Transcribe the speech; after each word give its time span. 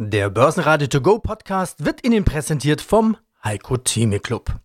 Der 0.00 0.30
Börsenradio 0.30 0.86
To 0.86 1.00
Go 1.00 1.18
Podcast 1.18 1.84
wird 1.84 2.06
Ihnen 2.06 2.24
präsentiert 2.24 2.80
vom 2.80 3.16
Heiko 3.42 3.78
Theme 3.78 4.20
Club. 4.20 4.60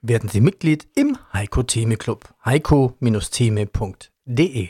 Werden 0.00 0.28
Sie 0.28 0.40
Mitglied 0.40 0.86
im 0.94 1.18
Heiko 1.32 1.64
Theme 1.64 1.96
Club. 1.96 2.32
heiko-theme.de 2.44 4.68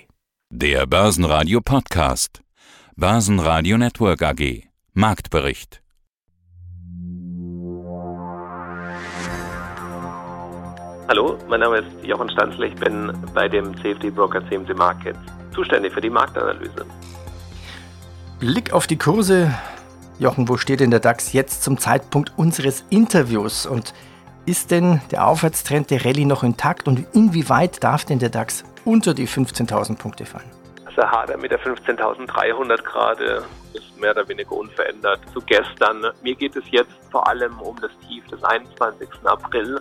Der 0.48 0.86
Börsenradio 0.86 1.60
Podcast. 1.60 2.40
Börsenradio 2.96 3.76
Network 3.76 4.22
AG. 4.22 4.62
Marktbericht. 4.94 5.82
Hallo, 11.08 11.36
mein 11.46 11.60
Name 11.60 11.80
ist 11.80 12.06
Jochen 12.06 12.30
Stanzler. 12.30 12.68
Ich 12.68 12.76
bin 12.76 13.12
bei 13.34 13.50
dem 13.50 13.76
CFD 13.82 14.08
Broker 14.08 14.40
CMC 14.48 14.74
Markets 14.74 15.18
zuständig 15.54 15.92
für 15.92 16.00
die 16.00 16.08
Marktanalyse. 16.08 16.86
Blick 18.40 18.72
auf 18.72 18.86
die 18.86 18.96
Kurse 18.96 19.54
Jochen, 20.18 20.48
wo 20.48 20.56
steht 20.56 20.80
denn 20.80 20.90
der 20.90 21.00
DAX 21.00 21.34
jetzt 21.34 21.62
zum 21.62 21.76
Zeitpunkt 21.76 22.32
unseres 22.38 22.86
Interviews? 22.88 23.66
Und 23.66 23.92
ist 24.46 24.70
denn 24.70 25.02
der 25.10 25.26
Aufwärtstrend 25.26 25.90
der 25.90 26.06
Rallye 26.06 26.24
noch 26.24 26.42
intakt 26.42 26.88
und 26.88 27.04
inwieweit 27.14 27.84
darf 27.84 28.06
denn 28.06 28.18
der 28.18 28.30
DAX 28.30 28.64
unter 28.86 29.12
die 29.12 29.28
15.000 29.28 29.98
Punkte 29.98 30.24
fallen? 30.24 30.50
Also 30.86 31.02
Hader 31.02 31.36
mit 31.36 31.50
der 31.50 31.60
15.300 31.60 32.82
gerade 32.82 33.44
ist 33.74 34.00
mehr 34.00 34.12
oder 34.12 34.26
weniger 34.26 34.52
unverändert 34.52 35.20
zu 35.34 35.40
gestern. 35.42 36.06
Mir 36.22 36.34
geht 36.34 36.56
es 36.56 36.64
jetzt 36.70 36.92
vor 37.10 37.28
allem 37.28 37.58
um 37.60 37.76
das 37.82 37.90
Tief 38.08 38.26
des 38.28 38.42
21. 38.42 39.08
April. 39.24 39.78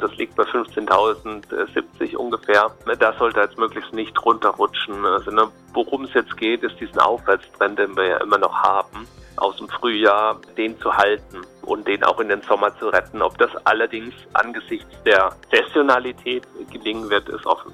Das 0.00 0.14
liegt 0.16 0.36
bei 0.36 0.44
15.070 0.44 2.14
ungefähr. 2.14 2.70
Da 3.00 3.12
sollte 3.18 3.40
jetzt 3.40 3.58
möglichst 3.58 3.92
nicht 3.92 4.16
runterrutschen. 4.24 5.04
Also, 5.04 5.32
ne, 5.32 5.48
worum 5.74 6.04
es 6.04 6.14
jetzt 6.14 6.36
geht, 6.36 6.62
ist 6.62 6.78
diesen 6.78 7.00
Aufwärtstrend, 7.00 7.80
den 7.80 7.96
wir 7.96 8.06
ja 8.06 8.16
immer 8.18 8.38
noch 8.38 8.54
haben 8.62 9.08
aus 9.36 9.56
dem 9.56 9.68
Frühjahr, 9.68 10.40
den 10.56 10.78
zu 10.80 10.92
halten 10.92 11.42
und 11.62 11.86
den 11.86 12.02
auch 12.04 12.20
in 12.20 12.28
den 12.28 12.42
Sommer 12.42 12.76
zu 12.78 12.88
retten. 12.88 13.22
Ob 13.22 13.36
das 13.38 13.50
allerdings 13.64 14.14
angesichts 14.34 14.94
der 15.04 15.30
Saisonalität 15.50 16.44
gelingen 16.70 17.08
wird, 17.10 17.28
ist 17.28 17.46
offen. 17.46 17.72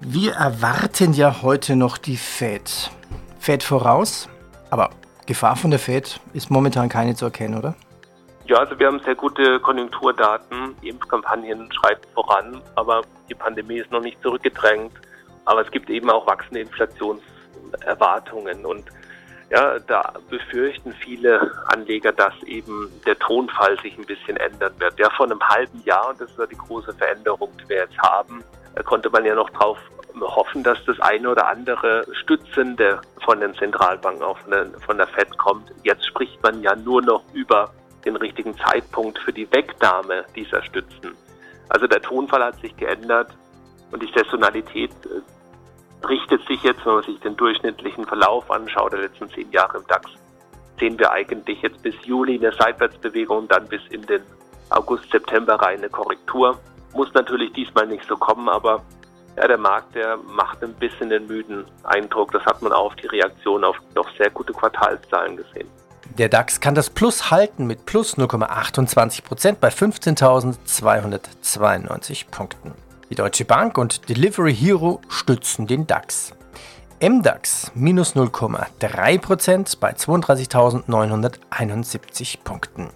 Wir 0.00 0.32
erwarten 0.32 1.12
ja 1.12 1.42
heute 1.42 1.76
noch 1.76 1.96
die 1.96 2.16
Fed. 2.16 2.90
Fed 3.38 3.62
voraus, 3.62 4.28
aber 4.70 4.90
Gefahr 5.26 5.56
von 5.56 5.70
der 5.70 5.78
Fed 5.78 6.20
ist 6.32 6.50
momentan 6.50 6.88
keine 6.88 7.14
zu 7.14 7.26
erkennen, 7.26 7.58
oder? 7.58 7.74
Ja, 8.46 8.58
also 8.58 8.78
wir 8.78 8.88
haben 8.88 9.00
sehr 9.00 9.14
gute 9.14 9.60
Konjunkturdaten. 9.60 10.74
Die 10.82 10.88
Impfkampagnen 10.88 11.70
schreiten 11.72 12.06
voran, 12.12 12.60
aber 12.74 13.02
die 13.28 13.34
Pandemie 13.34 13.78
ist 13.78 13.92
noch 13.92 14.02
nicht 14.02 14.20
zurückgedrängt. 14.22 14.92
Aber 15.44 15.64
es 15.64 15.70
gibt 15.70 15.88
eben 15.88 16.10
auch 16.10 16.26
wachsende 16.26 16.60
Inflationserwartungen 16.60 18.66
und 18.66 18.84
ja, 19.52 19.78
da 19.80 20.14
befürchten 20.30 20.94
viele 20.94 21.52
Anleger, 21.66 22.10
dass 22.10 22.32
eben 22.44 22.90
der 23.04 23.18
Tonfall 23.18 23.78
sich 23.80 23.96
ein 23.98 24.06
bisschen 24.06 24.38
ändern 24.38 24.72
wird. 24.78 24.98
Ja, 24.98 25.10
vor 25.10 25.26
einem 25.26 25.40
halben 25.46 25.82
Jahr, 25.84 26.08
und 26.08 26.20
das 26.20 26.30
ist 26.30 26.38
ja 26.38 26.46
die 26.46 26.56
große 26.56 26.94
Veränderung, 26.94 27.50
die 27.62 27.68
wir 27.68 27.76
jetzt 27.76 27.98
haben, 27.98 28.42
konnte 28.86 29.10
man 29.10 29.26
ja 29.26 29.34
noch 29.34 29.50
darauf 29.50 29.76
hoffen, 30.20 30.62
dass 30.62 30.78
das 30.86 30.98
eine 31.00 31.28
oder 31.28 31.48
andere 31.48 32.06
Stützende 32.22 33.02
von 33.24 33.40
den 33.40 33.54
Zentralbanken, 33.54 34.22
auch 34.22 34.38
von 34.38 34.50
der, 34.52 34.66
von 34.86 34.96
der 34.96 35.06
FED 35.08 35.36
kommt. 35.36 35.70
Jetzt 35.82 36.06
spricht 36.06 36.42
man 36.42 36.62
ja 36.62 36.74
nur 36.74 37.02
noch 37.02 37.22
über 37.34 37.70
den 38.06 38.16
richtigen 38.16 38.56
Zeitpunkt 38.56 39.18
für 39.18 39.34
die 39.34 39.50
Wegnahme 39.52 40.24
dieser 40.34 40.62
Stützen. 40.62 41.14
Also 41.68 41.86
der 41.86 42.00
Tonfall 42.00 42.42
hat 42.42 42.58
sich 42.60 42.74
geändert 42.76 43.28
und 43.90 44.02
die 44.02 44.10
Saisonalität 44.14 44.90
äh, 45.04 45.20
richtet 46.08 46.46
sich 46.46 46.62
jetzt, 46.62 46.84
wenn 46.84 46.94
man 46.94 47.04
sich 47.04 47.18
den 47.20 47.36
durchschnittlichen 47.36 48.06
Verlauf 48.06 48.50
anschaut, 48.50 48.92
der 48.92 49.00
letzten 49.00 49.28
zehn 49.30 49.50
Jahre 49.50 49.78
im 49.78 49.86
DAX, 49.86 50.10
sehen 50.78 50.98
wir 50.98 51.10
eigentlich 51.12 51.62
jetzt 51.62 51.82
bis 51.82 51.94
Juli 52.04 52.38
eine 52.38 52.52
Seitwärtsbewegung, 52.52 53.48
dann 53.48 53.66
bis 53.68 53.80
in 53.90 54.02
den 54.02 54.22
August, 54.70 55.10
September 55.10 55.54
rein 55.54 55.78
eine 55.78 55.88
Korrektur. 55.88 56.58
Muss 56.94 57.12
natürlich 57.14 57.52
diesmal 57.52 57.86
nicht 57.86 58.04
so 58.08 58.16
kommen, 58.16 58.48
aber 58.48 58.82
ja, 59.36 59.46
der 59.46 59.58
Markt, 59.58 59.94
der 59.94 60.16
macht 60.16 60.62
ein 60.62 60.72
bisschen 60.74 61.10
den 61.10 61.26
müden 61.26 61.64
Eindruck. 61.84 62.32
Das 62.32 62.44
hat 62.44 62.60
man 62.62 62.72
auch 62.72 62.86
auf 62.86 62.96
die 62.96 63.06
Reaktion 63.06 63.62
auf 63.64 63.76
doch 63.94 64.08
sehr 64.16 64.30
gute 64.30 64.52
Quartalszahlen 64.52 65.36
gesehen. 65.36 65.68
Der 66.18 66.28
DAX 66.28 66.60
kann 66.60 66.74
das 66.74 66.90
Plus 66.90 67.30
halten 67.30 67.66
mit 67.66 67.86
plus 67.86 68.18
0,28 68.18 69.24
Prozent 69.24 69.60
bei 69.60 69.68
15.292 69.68 72.30
Punkten. 72.30 72.74
Die 73.12 73.16
Deutsche 73.16 73.44
Bank 73.44 73.76
und 73.76 74.08
Delivery 74.08 74.56
Hero 74.56 75.02
stützen 75.06 75.66
den 75.66 75.86
DAX. 75.86 76.32
MDAX 76.98 77.70
minus 77.74 78.16
0,3% 78.16 79.76
bei 79.78 79.92
32.971 79.92 82.38
Punkten. 82.42 82.88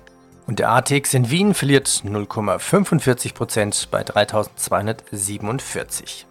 Und 0.47 0.59
der 0.59 0.71
ATX 0.71 1.13
in 1.13 1.29
Wien 1.29 1.53
verliert 1.53 1.89
0,45% 1.89 3.89
bei 3.91 4.01
3.247. 4.01 6.25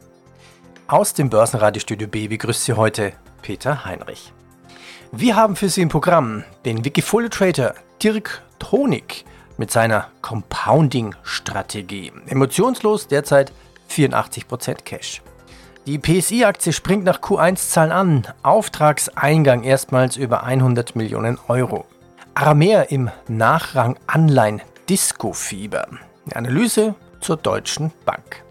Aus 0.88 1.14
dem 1.14 1.30
Börsenradiostudio 1.30 2.08
B 2.08 2.28
begrüßt 2.28 2.66
Sie 2.66 2.74
heute 2.74 3.14
Peter 3.44 3.86
Heinrich. 3.86 4.34
Wir 5.12 5.36
haben 5.36 5.56
für 5.56 5.70
Sie 5.70 5.84
im 5.84 5.90
Programm 5.90 6.44
den 6.66 6.84
Wikifolio 6.84 7.30
Trader 7.30 7.76
Dirk 8.02 8.42
Tonik 8.58 9.26
mit 9.58 9.70
seiner 9.70 10.08
Compounding-Strategie. 10.24 12.12
Emotionslos 12.26 13.08
derzeit 13.08 13.52
84% 13.90 14.84
Cash. 14.84 15.22
Die 15.86 16.00
PSI-Aktie 16.00 16.74
springt 16.74 17.04
nach 17.04 17.22
Q1-Zahlen 17.22 17.92
an. 17.92 18.28
Auftragseingang 18.42 19.64
erstmals 19.64 20.18
über 20.18 20.44
100 20.44 20.96
Millionen 20.96 21.38
Euro. 21.48 21.86
Aramer 22.34 22.90
im 22.92 23.12
Nachrang 23.28 23.98
Anleihen 24.08 24.62
Disco-Fieber. 24.90 25.88
Eine 26.26 26.36
Analyse 26.36 26.96
zur 27.22 27.38
Deutschen 27.38 27.92
Bank. 28.04 28.44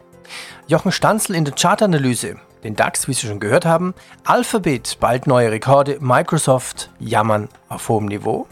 Jochen 0.69 0.93
Stanzel 0.93 1.35
in 1.35 1.45
der 1.45 1.55
Chartanalyse. 1.55 2.37
Den 2.63 2.77
DAX, 2.77 3.09
wie 3.09 3.15
Sie 3.15 3.27
schon 3.27 3.41
gehört 3.41 3.67
haben. 3.67 3.95
Alphabet 4.25 4.99
bald 5.01 5.27
neue 5.27 5.51
Rekorde. 5.51 5.99
Microsoft 6.01 6.91
jammern 7.01 7.49
auf 7.69 7.89
hohem 7.89 8.07
Niveau. 8.07 8.47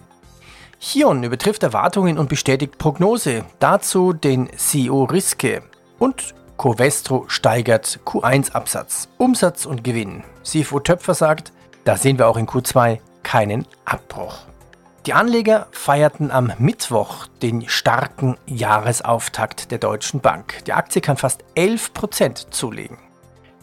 Hion 0.78 1.22
übertrifft 1.22 1.62
Erwartungen 1.62 2.18
und 2.18 2.28
bestätigt 2.28 2.78
Prognose. 2.78 3.44
Dazu 3.60 4.12
den 4.12 4.50
CEO 4.56 5.04
Riske. 5.04 5.62
Und 6.00 6.34
Covestro 6.62 7.24
steigert 7.26 7.98
Q1-Absatz, 8.06 9.08
Umsatz 9.18 9.66
und 9.66 9.82
Gewinn. 9.82 10.22
CFO 10.44 10.78
Töpfer 10.78 11.12
sagt, 11.12 11.52
da 11.82 11.96
sehen 11.96 12.20
wir 12.20 12.28
auch 12.28 12.36
in 12.36 12.46
Q2 12.46 13.00
keinen 13.24 13.66
Abbruch. 13.84 14.46
Die 15.04 15.12
Anleger 15.12 15.66
feierten 15.72 16.30
am 16.30 16.52
Mittwoch 16.58 17.26
den 17.42 17.68
starken 17.68 18.36
Jahresauftakt 18.46 19.72
der 19.72 19.78
Deutschen 19.78 20.20
Bank. 20.20 20.62
Die 20.68 20.72
Aktie 20.72 21.02
kann 21.02 21.16
fast 21.16 21.42
11% 21.56 22.52
zulegen. 22.52 22.96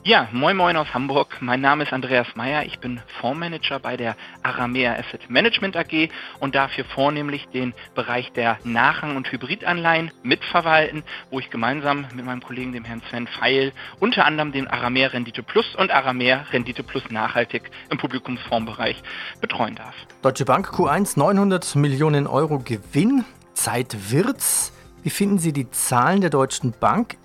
Ja, 0.05 0.29
moin 0.31 0.55
moin 0.55 0.77
aus 0.77 0.93
Hamburg. 0.93 1.37
Mein 1.41 1.59
Name 1.59 1.83
ist 1.83 1.91
Andreas 1.91 2.27
Meyer. 2.35 2.65
Ich 2.65 2.79
bin 2.79 3.01
Fondsmanager 3.19 3.79
bei 3.79 3.97
der 3.97 4.15
Aramea 4.43 4.93
Asset 4.93 5.29
Management 5.29 5.75
AG 5.75 6.09
und 6.39 6.55
dafür 6.55 6.85
vornehmlich 6.85 7.49
den 7.49 7.73
Bereich 7.95 8.31
der 8.31 8.57
Nachrang- 8.63 9.17
und 9.17 9.29
Hybridanleihen 9.29 10.11
mitverwalten, 10.23 11.03
wo 11.31 11.39
ich 11.39 11.49
gemeinsam 11.49 12.07
mit 12.15 12.25
meinem 12.25 12.41
Kollegen, 12.41 12.71
dem 12.71 12.85
Herrn 12.85 13.01
Sven 13.09 13.27
Feil, 13.27 13.73
unter 13.99 14.25
anderem 14.25 14.53
den 14.53 14.69
Aramea 14.69 15.09
Rendite 15.09 15.43
Plus 15.43 15.75
und 15.75 15.91
Aramea 15.91 16.45
Rendite 16.53 16.83
Plus 16.83 17.03
Nachhaltig 17.09 17.69
im 17.89 17.97
Publikumsfondsbereich 17.97 19.03
betreuen 19.41 19.75
darf. 19.75 19.95
Deutsche 20.21 20.45
Bank 20.45 20.69
Q1 20.69 21.19
900 21.19 21.75
Millionen 21.75 22.25
Euro 22.25 22.59
Gewinn. 22.59 23.25
Zeit 23.53 24.11
wird's. 24.11 24.71
Wie 25.03 25.09
finden 25.09 25.39
Sie 25.39 25.51
die 25.51 25.69
Zahlen 25.71 26.21
der 26.21 26.29
Deutschen 26.29 26.71
Bank? 26.71 27.17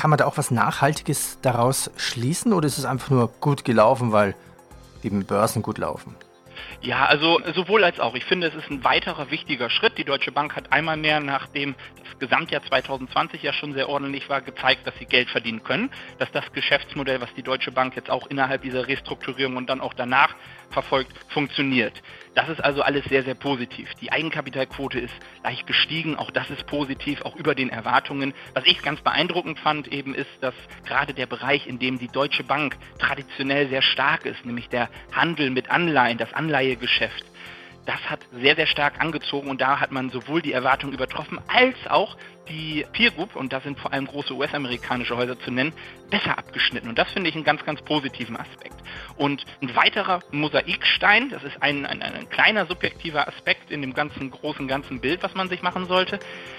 Kann 0.00 0.08
man 0.08 0.16
da 0.16 0.24
auch 0.24 0.38
was 0.38 0.50
Nachhaltiges 0.50 1.38
daraus 1.42 1.90
schließen 1.98 2.54
oder 2.54 2.66
ist 2.66 2.78
es 2.78 2.86
einfach 2.86 3.10
nur 3.10 3.28
gut 3.28 3.66
gelaufen, 3.66 4.12
weil 4.12 4.34
eben 5.02 5.26
Börsen 5.26 5.60
gut 5.60 5.76
laufen? 5.76 6.16
Ja, 6.80 7.04
also 7.04 7.38
sowohl 7.54 7.84
als 7.84 8.00
auch. 8.00 8.14
Ich 8.14 8.24
finde, 8.24 8.46
es 8.46 8.54
ist 8.54 8.70
ein 8.70 8.82
weiterer 8.82 9.30
wichtiger 9.30 9.68
Schritt. 9.68 9.98
Die 9.98 10.04
Deutsche 10.04 10.32
Bank 10.32 10.56
hat 10.56 10.72
einmal 10.72 10.96
mehr, 10.96 11.20
nachdem 11.20 11.74
das 12.02 12.18
Gesamtjahr 12.18 12.62
2020 12.62 13.42
ja 13.42 13.52
schon 13.52 13.74
sehr 13.74 13.90
ordentlich 13.90 14.30
war, 14.30 14.40
gezeigt, 14.40 14.86
dass 14.86 14.96
sie 14.98 15.04
Geld 15.04 15.28
verdienen 15.28 15.62
können, 15.62 15.90
dass 16.18 16.32
das 16.32 16.50
Geschäftsmodell, 16.54 17.20
was 17.20 17.34
die 17.34 17.42
Deutsche 17.42 17.70
Bank 17.70 17.94
jetzt 17.94 18.08
auch 18.08 18.26
innerhalb 18.28 18.62
dieser 18.62 18.88
Restrukturierung 18.88 19.58
und 19.58 19.68
dann 19.68 19.82
auch 19.82 19.92
danach 19.92 20.34
verfolgt, 20.70 21.12
funktioniert. 21.28 22.02
Das 22.34 22.48
ist 22.48 22.62
also 22.62 22.82
alles 22.82 23.04
sehr, 23.06 23.24
sehr 23.24 23.34
positiv. 23.34 23.92
Die 24.00 24.12
Eigenkapitalquote 24.12 25.00
ist 25.00 25.14
leicht 25.42 25.66
gestiegen, 25.66 26.16
auch 26.16 26.30
das 26.30 26.48
ist 26.50 26.66
positiv, 26.66 27.22
auch 27.22 27.34
über 27.36 27.54
den 27.54 27.70
Erwartungen. 27.70 28.34
Was 28.54 28.64
ich 28.66 28.82
ganz 28.82 29.00
beeindruckend 29.00 29.58
fand 29.58 29.88
eben 29.88 30.14
ist, 30.14 30.30
dass 30.40 30.54
gerade 30.86 31.12
der 31.12 31.26
Bereich, 31.26 31.66
in 31.66 31.78
dem 31.78 31.98
die 31.98 32.08
Deutsche 32.08 32.44
Bank 32.44 32.76
traditionell 32.98 33.68
sehr 33.68 33.82
stark 33.82 34.26
ist, 34.26 34.44
nämlich 34.46 34.68
der 34.68 34.88
Handel 35.12 35.50
mit 35.50 35.70
Anleihen, 35.70 36.18
das 36.18 36.32
Anleihegeschäft, 36.32 37.24
das 37.86 38.00
hat 38.08 38.20
sehr, 38.32 38.54
sehr 38.54 38.66
stark 38.66 39.00
angezogen 39.00 39.48
und 39.48 39.60
da 39.60 39.80
hat 39.80 39.90
man 39.90 40.10
sowohl 40.10 40.42
die 40.42 40.52
Erwartung 40.52 40.92
übertroffen 40.92 41.40
als 41.48 41.74
auch 41.88 42.16
die 42.48 42.84
Peer 42.92 43.10
Group, 43.10 43.36
und 43.36 43.52
da 43.52 43.60
sind 43.60 43.78
vor 43.78 43.92
allem 43.92 44.06
große 44.06 44.34
US-amerikanische 44.34 45.16
Häuser 45.16 45.38
zu 45.38 45.50
nennen, 45.50 45.72
besser 46.10 46.36
abgeschnitten. 46.36 46.88
Und 46.88 46.98
das 46.98 47.10
finde 47.12 47.28
ich 47.28 47.34
einen 47.34 47.44
ganz, 47.44 47.64
ganz 47.64 47.80
positiven 47.82 48.36
Aspekt. 48.36 48.74
Und 49.16 49.44
ein 49.62 49.74
weiterer 49.76 50.20
Mosaikstein, 50.30 51.30
das 51.30 51.42
ist 51.42 51.62
ein, 51.62 51.86
ein, 51.86 52.02
ein 52.02 52.28
kleiner 52.30 52.66
subjektiver 52.66 53.28
Aspekt 53.28 53.70
in 53.70 53.80
dem 53.82 53.94
ganzen 53.94 54.30
großen, 54.30 54.66
ganzen 54.68 55.00
Bild, 55.00 55.22
was 55.22 55.34
man 55.34 55.48
sich 55.48 55.62
machen 55.62 55.86
sollte, 55.86 56.18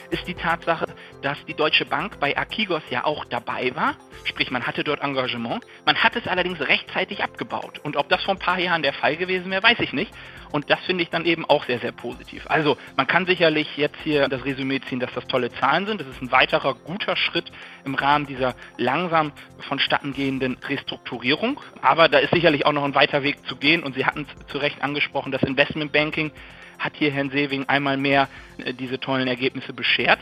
ist 0.10 0.28
die 0.28 0.34
Tatsache, 0.34 0.86
dass 1.22 1.44
die 1.46 1.54
Deutsche 1.54 1.86
Bank 1.86 2.20
bei 2.20 2.38
Akigos 2.38 2.84
ja 2.90 3.06
auch 3.06 3.26
dabei 3.26 3.76
war. 3.76 3.96
Sprich, 4.26 4.52
man 4.52 4.68
hatte 4.68 4.84
dort 4.84 5.02
Engagement. 5.02 5.66
Man 5.86 5.96
hat 5.98 6.16
es 6.16 6.28
allerdings 6.28 6.60
rechtzeitig 6.60 7.24
abgebaut. 7.24 7.80
Und 7.84 7.98
ob 7.98 8.10
das 8.10 8.24
vor 8.24 8.36
ein 8.36 8.40
paar 8.40 8.60
Jahren 8.60 8.84
der 8.84 8.94
Fall 8.94 9.18
gewesen 9.18 9.50
wäre, 9.52 9.64
weiß 9.64 9.80
ich 9.80 9.94
nicht. 9.94 10.12
Und 10.52 10.70
das 10.70 10.80
finde 10.82 11.04
ich 11.04 11.10
dann 11.10 11.26
eben 11.26 11.46
auch 11.46 11.66
sehr, 11.66 11.80
sehr 11.80 11.92
positiv. 11.94 12.46
Also 12.48 12.78
man 12.98 13.08
kann 13.08 13.26
sicherlich 13.26 13.78
jetzt 13.78 13.98
hier 14.04 14.28
das 14.28 14.44
Resümee 14.44 14.82
ziehen, 14.82 15.00
dass 15.00 15.14
das 15.14 15.26
tolle 15.28 15.52
Zahlen 15.54 15.86
sind. 15.86 16.02
Das 16.02 16.08
ist 16.08 16.22
ein 16.22 16.32
weiterer 16.32 16.74
guter 16.76 17.16
Schritt 17.16 17.52
im 17.86 17.96
Rahmen 17.96 18.26
dieser 18.26 18.56
langsam 18.78 19.32
vonstatten 19.60 20.14
gehenden 20.14 20.58
Restrukturierung. 20.68 21.60
Aber 21.82 22.10
da 22.10 22.20
ist 22.20 22.31
sicherlich 22.32 22.66
auch 22.66 22.72
noch 22.72 22.84
ein 22.84 22.96
weiter 22.96 23.24
Weg 23.24 23.46
zu 23.48 23.56
gehen. 23.56 23.84
Und 23.84 23.96
Sie 23.96 24.06
hatten 24.06 24.26
es 24.28 24.48
zu 24.48 24.58
Recht 24.58 24.82
angesprochen, 24.82 25.32
das 25.32 25.44
Investmentbanking 25.44 26.32
hat 26.80 26.94
hier 26.96 27.12
Herrn 27.12 27.30
Sewing 27.30 27.66
einmal 27.68 27.98
mehr 27.98 28.28
äh, 28.58 28.74
diese 28.74 29.00
tollen 29.00 29.28
Ergebnisse 29.28 29.74
beschert. 29.74 30.20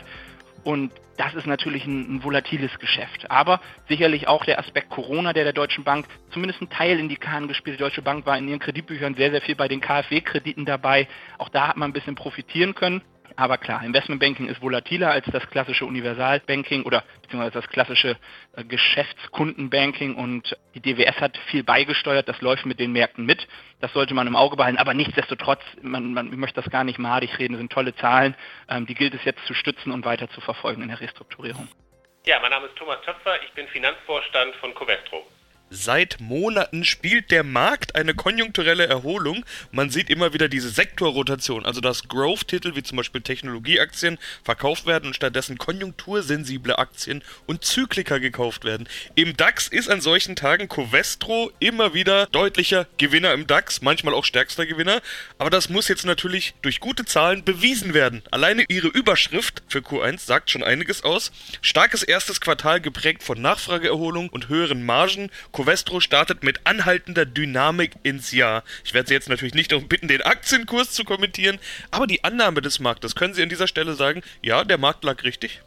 Und 0.63 0.91
das 1.17 1.33
ist 1.33 1.47
natürlich 1.47 1.85
ein, 1.85 2.15
ein, 2.15 2.23
volatiles 2.23 2.77
Geschäft. 2.79 3.29
Aber 3.31 3.61
sicherlich 3.87 4.27
auch 4.27 4.45
der 4.45 4.59
Aspekt 4.59 4.89
Corona, 4.89 5.33
der 5.33 5.45
der 5.45 5.53
Deutschen 5.53 5.83
Bank 5.83 6.05
zumindest 6.31 6.61
einen 6.61 6.69
Teil 6.69 6.99
in 6.99 7.09
die 7.09 7.15
Kahn 7.15 7.47
gespielt. 7.47 7.77
Die 7.77 7.83
Deutsche 7.83 8.01
Bank 8.01 8.25
war 8.25 8.37
in 8.37 8.47
ihren 8.47 8.59
Kreditbüchern 8.59 9.15
sehr, 9.15 9.31
sehr 9.31 9.41
viel 9.41 9.55
bei 9.55 9.67
den 9.67 9.81
KfW-Krediten 9.81 10.65
dabei. 10.65 11.07
Auch 11.37 11.49
da 11.49 11.69
hat 11.69 11.77
man 11.77 11.89
ein 11.89 11.93
bisschen 11.93 12.15
profitieren 12.15 12.75
können. 12.75 13.01
Aber 13.39 13.57
klar, 13.57 13.81
Investmentbanking 13.85 14.49
ist 14.49 14.61
volatiler 14.61 15.11
als 15.11 15.25
das 15.31 15.49
klassische 15.49 15.85
Universalbanking 15.85 16.83
oder 16.83 17.05
beziehungsweise 17.21 17.53
das 17.53 17.69
klassische 17.69 18.17
äh, 18.57 18.65
Geschäftskundenbanking 18.65 20.15
und 20.15 20.57
die 20.75 20.81
DWS 20.81 21.21
hat 21.21 21.37
viel 21.49 21.63
beigesteuert, 21.63 22.27
das 22.27 22.41
läuft 22.41 22.65
mit 22.65 22.81
den 22.81 22.91
Märkten 22.91 23.25
mit. 23.25 23.47
Das 23.79 23.93
sollte 23.93 24.13
man 24.13 24.27
im 24.27 24.35
Auge 24.35 24.57
behalten, 24.57 24.77
aber 24.77 24.93
nichtsdestotrotz, 24.93 25.61
man, 25.81 26.11
man 26.13 26.37
möchte 26.37 26.61
das 26.61 26.69
gar 26.69 26.83
nicht 26.83 26.99
madig 26.99 27.39
reden, 27.39 27.53
das 27.53 27.59
sind 27.59 27.71
tolle 27.71 27.95
Zahlen, 27.95 28.35
ähm, 28.67 28.85
die 28.85 28.93
gilt 28.93 29.13
es 29.13 29.23
jetzt 29.23 29.45
zu 29.45 29.53
stützen 29.53 29.93
und 29.93 30.03
weiter 30.03 30.29
zu 30.31 30.41
verfolgen 30.41 30.81
in 30.81 30.89
der 30.89 30.99
Restrukturierung. 30.99 31.69
Ja, 32.25 32.41
mein 32.41 32.51
Name 32.51 32.65
ist 32.65 32.75
Thomas 32.75 32.99
Töpfer, 33.05 33.41
ich 33.41 33.53
bin 33.53 33.69
Finanzvorstand 33.69 34.53
von 34.55 34.75
Covestro. 34.75 35.25
Seit 35.71 36.19
Monaten 36.19 36.83
spielt 36.83 37.29
der 37.29 37.43
Markt 37.43 37.93
eine 37.93 38.15
konjunkturelle 38.15 38.87
Erholung. 38.87 39.45
Man 39.71 39.91
sieht 39.91 40.09
immer 40.09 40.33
wieder 40.33 40.47
diese 40.47 40.69
Sektorrotation, 40.69 41.63
also 41.63 41.79
dass 41.79 42.07
Growth-Titel 42.07 42.75
wie 42.75 42.81
zum 42.81 42.97
Beispiel 42.97 43.21
Technologieaktien 43.21 44.17
verkauft 44.43 44.87
werden 44.87 45.05
und 45.05 45.15
stattdessen 45.15 45.59
konjunktursensible 45.59 46.79
Aktien 46.79 47.23
und 47.45 47.63
Zykliker 47.63 48.19
gekauft 48.19 48.63
werden. 48.63 48.89
Im 49.13 49.37
DAX 49.37 49.67
ist 49.67 49.91
an 49.91 50.01
solchen 50.01 50.35
Tagen 50.35 50.69
Covestro 50.69 51.51
immer 51.59 51.93
wieder 51.93 52.25
deutlicher 52.25 52.87
Gewinner 52.97 53.33
im 53.33 53.45
DAX, 53.45 53.83
manchmal 53.83 54.15
auch 54.15 54.25
stärkster 54.25 54.65
Gewinner. 54.65 55.03
Aber 55.37 55.51
das 55.51 55.69
muss 55.69 55.87
jetzt 55.87 56.05
natürlich 56.05 56.55
durch 56.63 56.79
gute 56.79 57.05
Zahlen 57.05 57.43
bewiesen 57.43 57.93
werden. 57.93 58.23
Alleine 58.31 58.65
ihre 58.69 58.87
Überschrift 58.87 59.61
für 59.67 59.79
Q1 59.79 60.25
sagt 60.25 60.49
schon 60.49 60.63
einiges 60.63 61.03
aus. 61.03 61.31
Starkes 61.61 62.01
erstes 62.01 62.41
Quartal 62.41 62.81
geprägt 62.81 63.21
von 63.21 63.39
Nachfrageerholung 63.39 64.29
und 64.29 64.49
höheren 64.49 64.83
Margen. 64.83 65.29
Covestro 65.59 65.99
startet 65.99 66.41
mit 66.41 66.65
anhaltender 66.65 67.25
Dynamik 67.25 67.91
ins 68.03 68.31
Jahr. 68.31 68.63
Ich 68.85 68.93
werde 68.93 69.09
Sie 69.09 69.13
jetzt 69.13 69.27
natürlich 69.27 69.53
nicht 69.53 69.73
darum 69.73 69.89
bitten, 69.89 70.07
den 70.07 70.21
Aktienkurs 70.21 70.93
zu 70.93 71.03
kommentieren, 71.03 71.59
aber 71.91 72.07
die 72.07 72.23
Annahme 72.23 72.61
des 72.61 72.79
Marktes, 72.79 73.13
können 73.13 73.33
Sie 73.33 73.43
an 73.43 73.49
dieser 73.49 73.67
Stelle 73.67 73.91
sagen, 73.91 74.23
ja, 74.41 74.63
der 74.63 74.77
Markt 74.77 75.03
lag 75.03 75.21
richtig? 75.25 75.59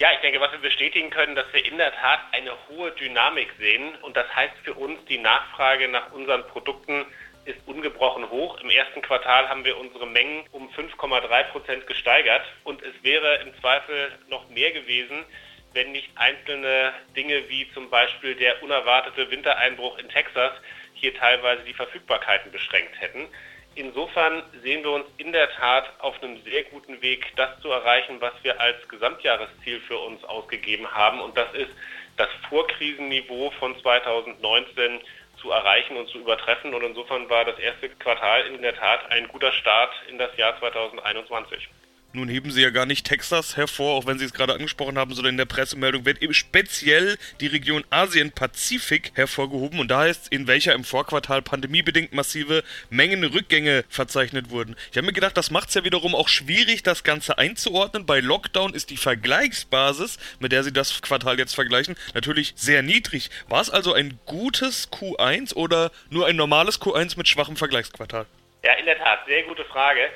Ja, 0.00 0.08
ich 0.12 0.18
denke, 0.22 0.40
was 0.40 0.50
wir 0.50 0.58
bestätigen 0.58 1.10
können, 1.10 1.36
dass 1.36 1.46
wir 1.52 1.64
in 1.64 1.78
der 1.78 1.94
Tat 1.94 2.18
eine 2.32 2.50
hohe 2.68 2.90
Dynamik 2.90 3.50
sehen. 3.60 3.94
Und 4.02 4.16
das 4.16 4.26
heißt 4.34 4.54
für 4.64 4.74
uns, 4.74 4.98
die 5.08 5.18
Nachfrage 5.18 5.86
nach 5.86 6.10
unseren 6.10 6.44
Produkten 6.48 7.06
ist 7.44 7.60
ungebrochen 7.66 8.28
hoch. 8.30 8.58
Im 8.60 8.70
ersten 8.70 9.02
Quartal 9.02 9.48
haben 9.48 9.64
wir 9.64 9.78
unsere 9.78 10.08
Mengen 10.08 10.46
um 10.50 10.68
5,3 10.70 11.44
Prozent 11.52 11.86
gesteigert. 11.86 12.42
Und 12.64 12.82
es 12.82 13.04
wäre 13.04 13.36
im 13.46 13.56
Zweifel 13.60 14.10
noch 14.28 14.48
mehr 14.50 14.72
gewesen, 14.72 15.24
wenn 15.72 15.92
nicht 15.92 16.10
einzelne 16.16 16.92
Dinge 17.16 17.48
wie 17.48 17.70
zum 17.72 17.90
Beispiel 17.90 18.34
der 18.34 18.62
unerwartete 18.62 19.30
Wintereinbruch 19.30 19.98
in 19.98 20.08
Texas 20.08 20.52
hier 20.94 21.14
teilweise 21.14 21.62
die 21.64 21.74
Verfügbarkeiten 21.74 22.50
beschränkt 22.50 23.00
hätten. 23.00 23.28
Insofern 23.74 24.42
sehen 24.62 24.82
wir 24.82 24.90
uns 24.90 25.06
in 25.18 25.32
der 25.32 25.50
Tat 25.50 25.88
auf 26.00 26.20
einem 26.20 26.42
sehr 26.42 26.64
guten 26.64 27.00
Weg, 27.00 27.26
das 27.36 27.60
zu 27.60 27.70
erreichen, 27.70 28.20
was 28.20 28.32
wir 28.42 28.60
als 28.60 28.76
Gesamtjahresziel 28.88 29.80
für 29.80 29.98
uns 29.98 30.24
ausgegeben 30.24 30.90
haben. 30.90 31.20
Und 31.20 31.36
das 31.36 31.52
ist 31.54 31.70
das 32.16 32.28
Vorkrisenniveau 32.48 33.52
von 33.52 33.78
2019 33.80 35.00
zu 35.40 35.52
erreichen 35.52 35.96
und 35.96 36.08
zu 36.08 36.18
übertreffen. 36.18 36.74
Und 36.74 36.82
insofern 36.82 37.30
war 37.30 37.44
das 37.44 37.58
erste 37.60 37.88
Quartal 37.90 38.46
in 38.48 38.62
der 38.62 38.74
Tat 38.74 39.08
ein 39.12 39.28
guter 39.28 39.52
Start 39.52 39.92
in 40.08 40.18
das 40.18 40.36
Jahr 40.36 40.58
2021. 40.58 41.68
Nun 42.14 42.30
heben 42.30 42.50
Sie 42.50 42.62
ja 42.62 42.70
gar 42.70 42.86
nicht 42.86 43.06
Texas 43.06 43.58
hervor, 43.58 43.94
auch 43.94 44.06
wenn 44.06 44.18
Sie 44.18 44.24
es 44.24 44.32
gerade 44.32 44.54
angesprochen 44.54 44.96
haben, 44.96 45.12
sondern 45.12 45.34
in 45.34 45.36
der 45.36 45.44
Pressemeldung 45.44 46.06
wird 46.06 46.22
eben 46.22 46.32
speziell 46.32 47.18
die 47.40 47.48
Region 47.48 47.84
Asien-Pazifik 47.90 49.12
hervorgehoben 49.14 49.78
und 49.78 49.88
da 49.88 50.00
heißt 50.00 50.32
in 50.32 50.46
welcher 50.46 50.72
im 50.72 50.84
Vorquartal 50.84 51.42
pandemiebedingt 51.42 52.14
massive 52.14 52.64
Mengenrückgänge 52.88 53.84
verzeichnet 53.90 54.48
wurden. 54.48 54.74
Ich 54.90 54.96
habe 54.96 55.06
mir 55.06 55.12
gedacht, 55.12 55.36
das 55.36 55.50
macht 55.50 55.68
es 55.68 55.74
ja 55.74 55.84
wiederum 55.84 56.14
auch 56.14 56.28
schwierig, 56.28 56.82
das 56.82 57.04
Ganze 57.04 57.36
einzuordnen. 57.36 58.06
Bei 58.06 58.20
Lockdown 58.20 58.72
ist 58.72 58.88
die 58.88 58.96
Vergleichsbasis, 58.96 60.16
mit 60.38 60.52
der 60.52 60.64
Sie 60.64 60.72
das 60.72 61.02
Quartal 61.02 61.38
jetzt 61.38 61.54
vergleichen, 61.54 61.94
natürlich 62.14 62.54
sehr 62.56 62.82
niedrig. 62.82 63.28
War 63.48 63.60
es 63.60 63.68
also 63.68 63.92
ein 63.92 64.18
gutes 64.24 64.90
Q1 64.90 65.54
oder 65.54 65.92
nur 66.08 66.26
ein 66.26 66.36
normales 66.36 66.80
Q1 66.80 67.18
mit 67.18 67.28
schwachem 67.28 67.56
Vergleichsquartal? 67.56 68.24
Ja, 68.64 68.72
in 68.72 68.86
der 68.86 68.98
Tat, 68.98 69.20
sehr 69.26 69.44
gute 69.44 69.64
Frage. 69.66 70.08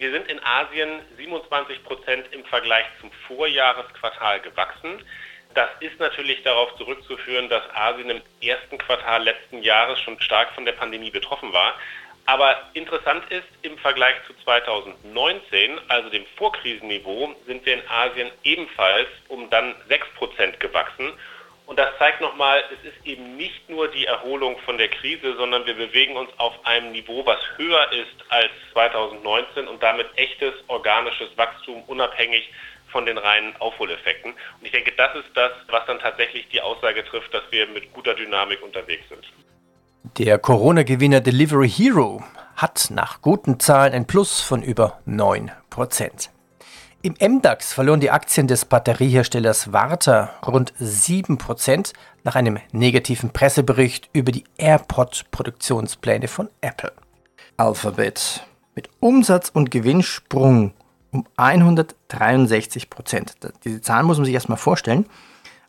Wir 0.00 0.12
sind 0.12 0.28
in 0.30 0.42
Asien 0.42 1.02
27 1.18 1.84
Prozent 1.84 2.24
im 2.32 2.42
Vergleich 2.46 2.86
zum 3.02 3.10
Vorjahresquartal 3.26 4.40
gewachsen. 4.40 5.04
Das 5.52 5.68
ist 5.80 6.00
natürlich 6.00 6.42
darauf 6.42 6.74
zurückzuführen, 6.76 7.50
dass 7.50 7.62
Asien 7.74 8.08
im 8.08 8.22
ersten 8.40 8.78
Quartal 8.78 9.24
letzten 9.24 9.62
Jahres 9.62 10.00
schon 10.00 10.18
stark 10.22 10.54
von 10.54 10.64
der 10.64 10.72
Pandemie 10.72 11.10
betroffen 11.10 11.52
war. 11.52 11.74
Aber 12.24 12.70
interessant 12.72 13.30
ist, 13.30 13.46
im 13.60 13.76
Vergleich 13.76 14.14
zu 14.26 14.32
2019, 14.42 15.78
also 15.88 16.08
dem 16.08 16.24
Vorkrisenniveau, 16.38 17.34
sind 17.46 17.66
wir 17.66 17.74
in 17.74 17.86
Asien 17.90 18.30
ebenfalls 18.42 19.08
um 19.28 19.50
dann 19.50 19.74
6 19.88 20.08
Prozent 20.14 20.60
gewachsen. 20.60 21.12
Und 21.70 21.78
das 21.78 21.96
zeigt 22.00 22.20
nochmal, 22.20 22.64
es 22.72 22.90
ist 22.90 23.06
eben 23.06 23.36
nicht 23.36 23.70
nur 23.70 23.86
die 23.86 24.04
Erholung 24.04 24.58
von 24.66 24.76
der 24.76 24.88
Krise, 24.88 25.36
sondern 25.36 25.64
wir 25.66 25.74
bewegen 25.74 26.16
uns 26.16 26.28
auf 26.36 26.52
einem 26.66 26.90
Niveau, 26.90 27.24
was 27.24 27.38
höher 27.58 27.92
ist 27.92 28.28
als 28.28 28.50
2019 28.72 29.68
und 29.68 29.80
damit 29.80 30.08
echtes 30.16 30.52
organisches 30.66 31.28
Wachstum 31.36 31.84
unabhängig 31.86 32.50
von 32.88 33.06
den 33.06 33.18
reinen 33.18 33.54
Aufholeffekten. 33.60 34.32
Und 34.32 34.66
ich 34.66 34.72
denke, 34.72 34.90
das 34.96 35.14
ist 35.14 35.28
das, 35.34 35.52
was 35.68 35.86
dann 35.86 36.00
tatsächlich 36.00 36.48
die 36.48 36.60
Aussage 36.60 37.04
trifft, 37.04 37.32
dass 37.32 37.44
wir 37.50 37.68
mit 37.68 37.92
guter 37.92 38.14
Dynamik 38.14 38.60
unterwegs 38.64 39.08
sind. 39.08 39.24
Der 40.18 40.40
Corona-Gewinner 40.40 41.20
Delivery 41.20 41.70
Hero 41.70 42.24
hat 42.56 42.88
nach 42.90 43.22
guten 43.22 43.60
Zahlen 43.60 43.92
ein 43.92 44.08
Plus 44.08 44.40
von 44.40 44.64
über 44.64 44.98
9 45.04 45.52
Prozent. 45.70 46.30
Im 47.02 47.14
MDAX 47.18 47.72
verloren 47.72 48.00
die 48.00 48.10
Aktien 48.10 48.46
des 48.46 48.66
Batterieherstellers 48.66 49.72
Warta 49.72 50.34
rund 50.46 50.74
7% 50.74 51.94
nach 52.24 52.34
einem 52.34 52.58
negativen 52.72 53.30
Pressebericht 53.30 54.10
über 54.12 54.32
die 54.32 54.44
AirPod-Produktionspläne 54.58 56.28
von 56.28 56.50
Apple. 56.60 56.92
Alphabet 57.56 58.46
mit 58.74 58.90
Umsatz- 59.00 59.48
und 59.48 59.70
Gewinnsprung 59.70 60.74
um 61.10 61.26
163%. 61.38 63.50
Diese 63.64 63.80
Zahl 63.80 64.02
muss 64.02 64.18
man 64.18 64.26
sich 64.26 64.34
erstmal 64.34 64.58
vorstellen. 64.58 65.06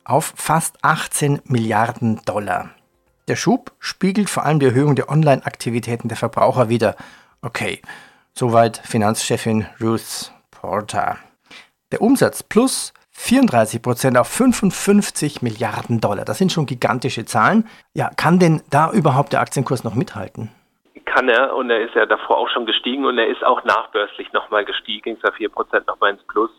Auf 0.03 0.33
fast 0.35 0.79
18 0.81 1.39
Milliarden 1.45 2.19
Dollar. 2.25 2.71
Der 3.29 3.37
Schub 3.37 3.71
spiegelt 3.79 4.29
vor 4.29 4.43
allem 4.43 4.59
die 4.59 4.65
Erhöhung 4.65 4.97
der 4.97 5.09
Online-Aktivitäten 5.09 6.09
der 6.09 6.17
Verbraucher 6.17 6.67
wider. 6.67 6.97
Okay, 7.41 7.81
soweit 8.33 8.81
Finanzchefin 8.83 9.65
Ruth 9.79 10.33
Porter. 10.61 11.17
Der 11.91 12.01
Umsatz 12.01 12.43
plus 12.43 12.93
34 13.13 13.81
Prozent 13.81 14.15
auf 14.15 14.27
55 14.27 15.41
Milliarden 15.41 15.99
Dollar. 15.99 16.23
Das 16.23 16.37
sind 16.37 16.51
schon 16.51 16.67
gigantische 16.67 17.25
Zahlen. 17.25 17.67
Ja, 17.95 18.11
kann 18.15 18.37
denn 18.37 18.61
da 18.69 18.91
überhaupt 18.91 19.33
der 19.33 19.41
Aktienkurs 19.41 19.83
noch 19.83 19.95
mithalten? 19.95 20.51
Kann 21.05 21.29
er 21.29 21.55
und 21.55 21.71
er 21.71 21.81
ist 21.81 21.95
ja 21.95 22.05
davor 22.05 22.37
auch 22.37 22.49
schon 22.49 22.67
gestiegen 22.67 23.05
und 23.05 23.17
er 23.17 23.27
ist 23.27 23.43
auch 23.43 23.63
nachbörslich 23.63 24.31
nochmal 24.33 24.63
gestiegen, 24.63 25.19
zwar 25.19 25.33
4 25.33 25.49
Prozent 25.49 25.87
nochmal 25.87 26.11
ins 26.11 26.23
Plus. 26.27 26.51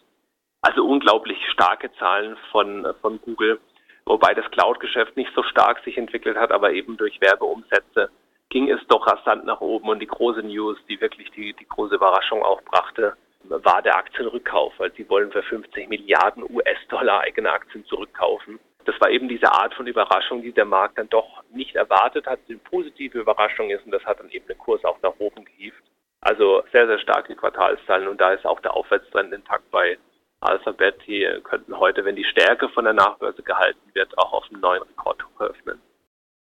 Also 0.62 0.85
unglaublich 0.85 1.38
starke 1.52 1.90
Zahlen 1.99 2.37
von, 2.50 2.87
von 3.00 3.21
Google, 3.23 3.61
wobei 4.04 4.35
das 4.35 4.50
Cloud-Geschäft 4.50 5.16
nicht 5.16 5.30
so 5.35 5.44
stark 5.44 5.78
sich 5.85 5.97
entwickelt 5.97 6.37
hat, 6.37 6.50
aber 6.50 6.73
eben 6.73 6.97
durch 6.97 7.21
Werbeumsätze 7.21 8.11
ging 8.50 8.68
es 8.68 8.80
doch 8.88 9.06
rasant 9.06 9.47
nach 9.47 9.61
oben 9.61 9.88
und 9.88 10.00
die 10.00 10.06
große 10.06 10.42
News, 10.42 10.76
die 10.88 11.00
wirklich 11.00 11.30
die, 11.30 11.54
die 11.54 11.68
große 11.68 11.94
Überraschung 11.94 12.42
auch 12.42 12.61
brachte, 12.62 13.14
war 13.44 13.82
der 13.82 13.96
Aktienrückkauf, 13.96 14.72
weil 14.78 14.92
sie 14.92 15.08
wollen 15.08 15.32
für 15.32 15.42
50 15.42 15.88
Milliarden 15.88 16.44
US-Dollar 16.49 17.20
eigene 17.20 17.52
Aktien 17.52 17.84
zurückkaufen. 17.87 18.58
Das 18.84 19.00
war 19.00 19.11
eben 19.11 19.28
diese 19.28 19.50
Art 19.52 19.75
von 19.75 19.87
Überraschung, 19.87 20.42
die 20.42 20.52
der 20.52 20.64
Markt 20.64 20.99
dann 20.99 21.08
doch 21.08 21.42
nicht 21.52 21.76
erwartet 21.76 22.26
hat, 22.26 22.40
die 22.49 22.52
eine 22.52 22.61
positive 22.61 23.20
Überraschung 23.20 23.70
ist 23.70 23.84
und 23.84 23.92
das 23.92 24.04
hat 24.04 24.18
dann 24.18 24.30
eben 24.30 24.46
den 24.46 24.58
Kurs 24.58 24.84
auch 24.84 25.00
nach 25.02 25.14
oben 25.18 25.44
gehievt. 25.44 25.82
Also 26.20 26.62
sehr, 26.72 26.87
sehr 26.87 26.99
starke 26.99 27.34
Quartalszahlen 27.34 28.08
und 28.08 28.20
da 28.20 28.32
ist 28.32 28.44
auch 28.44 28.61
der 28.61 28.75
Aufwärtstrend 28.75 29.32
intakt 29.32 29.70
bei 29.70 29.99
Alphabet. 30.40 30.96
Die 31.06 31.26
könnten 31.44 31.78
heute, 31.78 32.04
wenn 32.04 32.16
die 32.16 32.25
Stärke 32.25 32.68
von 32.68 32.84
der 32.84 32.92
Nachbörse 32.92 33.42
gehalten 33.42 33.80
wird, 33.94 34.16
auch 34.18 34.32
auf 34.32 34.44
einen 34.50 34.61
neuen 34.61 34.82
Rekord 34.82 35.25
öffnen. 35.38 35.80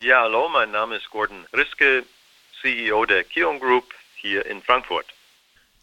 Ja, 0.02 0.22
hallo, 0.22 0.48
mein 0.48 0.70
Name 0.70 0.96
ist 0.96 1.10
Gordon 1.10 1.46
Riske, 1.54 2.04
CEO 2.60 3.04
der 3.06 3.24
Kion 3.24 3.60
Group 3.60 3.84
hier 4.14 4.44
in 4.46 4.60
Frankfurt. 4.62 5.06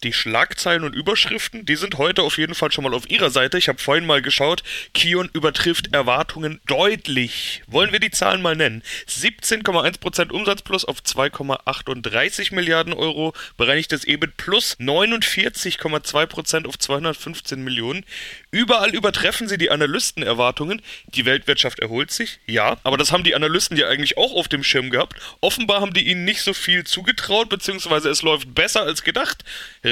Die 0.04 0.12
Schlagzeilen 0.12 0.84
und 0.84 0.94
Überschriften, 0.94 1.64
die 1.64 1.76
sind 1.76 1.96
heute 1.96 2.24
auf 2.24 2.36
jeden 2.36 2.54
Fall 2.54 2.70
schon 2.70 2.84
mal 2.84 2.92
auf 2.92 3.08
Ihrer 3.08 3.30
Seite. 3.30 3.56
Ich 3.56 3.68
habe 3.70 3.78
vorhin 3.78 4.04
mal 4.04 4.20
geschaut. 4.20 4.62
Kion 4.92 5.30
übertrifft 5.32 5.94
Erwartungen 5.94 6.60
deutlich. 6.66 7.62
Wollen 7.68 7.90
wir 7.90 8.00
die 8.00 8.10
Zahlen 8.10 8.42
mal 8.42 8.54
nennen? 8.54 8.82
17,1% 9.08 10.30
Umsatz 10.30 10.60
plus 10.60 10.84
auf 10.84 10.98
2,38 10.98 12.54
Milliarden 12.54 12.92
Euro. 12.92 13.32
Bereinigtes 13.56 14.04
EBIT 14.04 14.36
plus 14.36 14.76
49,2% 14.78 16.66
auf 16.66 16.78
215 16.78 17.64
Millionen. 17.64 18.04
Überall 18.50 18.94
übertreffen 18.94 19.48
sie 19.48 19.56
die 19.56 19.70
Analystenerwartungen. 19.70 20.82
Die 21.06 21.24
Weltwirtschaft 21.24 21.78
erholt 21.78 22.10
sich, 22.10 22.40
ja. 22.44 22.76
Aber 22.82 22.98
das 22.98 23.10
haben 23.10 23.24
die 23.24 23.34
Analysten 23.34 23.78
ja 23.78 23.88
eigentlich 23.88 24.18
auch 24.18 24.34
auf 24.34 24.48
dem 24.48 24.64
Schirm 24.64 24.90
gehabt. 24.90 25.16
Offenbar 25.40 25.80
haben 25.80 25.94
die 25.94 26.06
ihnen 26.06 26.26
nicht 26.26 26.42
so 26.42 26.52
viel 26.52 26.84
zugetraut, 26.84 27.48
beziehungsweise 27.48 28.10
es 28.10 28.20
läuft 28.20 28.54
besser 28.54 28.82
als 28.82 29.02
gedacht. 29.02 29.44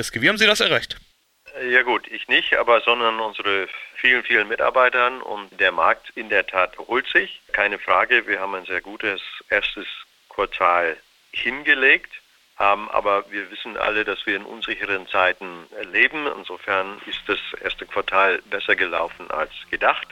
Riske, 0.03 0.21
wie 0.21 0.29
haben 0.29 0.37
Sie 0.37 0.47
das 0.47 0.59
erreicht? 0.59 0.97
Ja 1.71 1.83
gut, 1.83 2.09
ich 2.09 2.27
nicht, 2.27 2.55
aber 2.57 2.81
sondern 2.81 3.21
unsere 3.21 3.69
vielen, 3.95 4.25
vielen 4.25 4.49
Mitarbeitern 4.49 5.23
und 5.23 5.61
der 5.61 5.71
Markt 5.71 6.11
in 6.17 6.29
der 6.29 6.45
Tat 6.45 6.77
erholt 6.77 7.07
sich. 7.07 7.41
Keine 7.53 7.79
Frage, 7.79 8.27
wir 8.27 8.41
haben 8.41 8.57
ein 8.57 8.65
sehr 8.65 8.81
gutes 8.81 9.21
erstes 9.49 9.87
Quartal 10.29 10.97
hingelegt. 11.31 12.11
Aber 12.57 13.25
wir 13.31 13.49
wissen 13.53 13.77
alle, 13.77 14.05
dass 14.05 14.27
wir 14.27 14.37
in 14.37 14.45
unsicheren 14.45 15.07
Zeiten 15.07 15.67
leben. 15.93 16.27
Insofern 16.37 17.01
ist 17.07 17.21
das 17.27 17.39
erste 17.61 17.87
Quartal 17.87 18.41
besser 18.51 18.75
gelaufen 18.75 19.31
als 19.31 19.53
gedacht. 19.71 20.09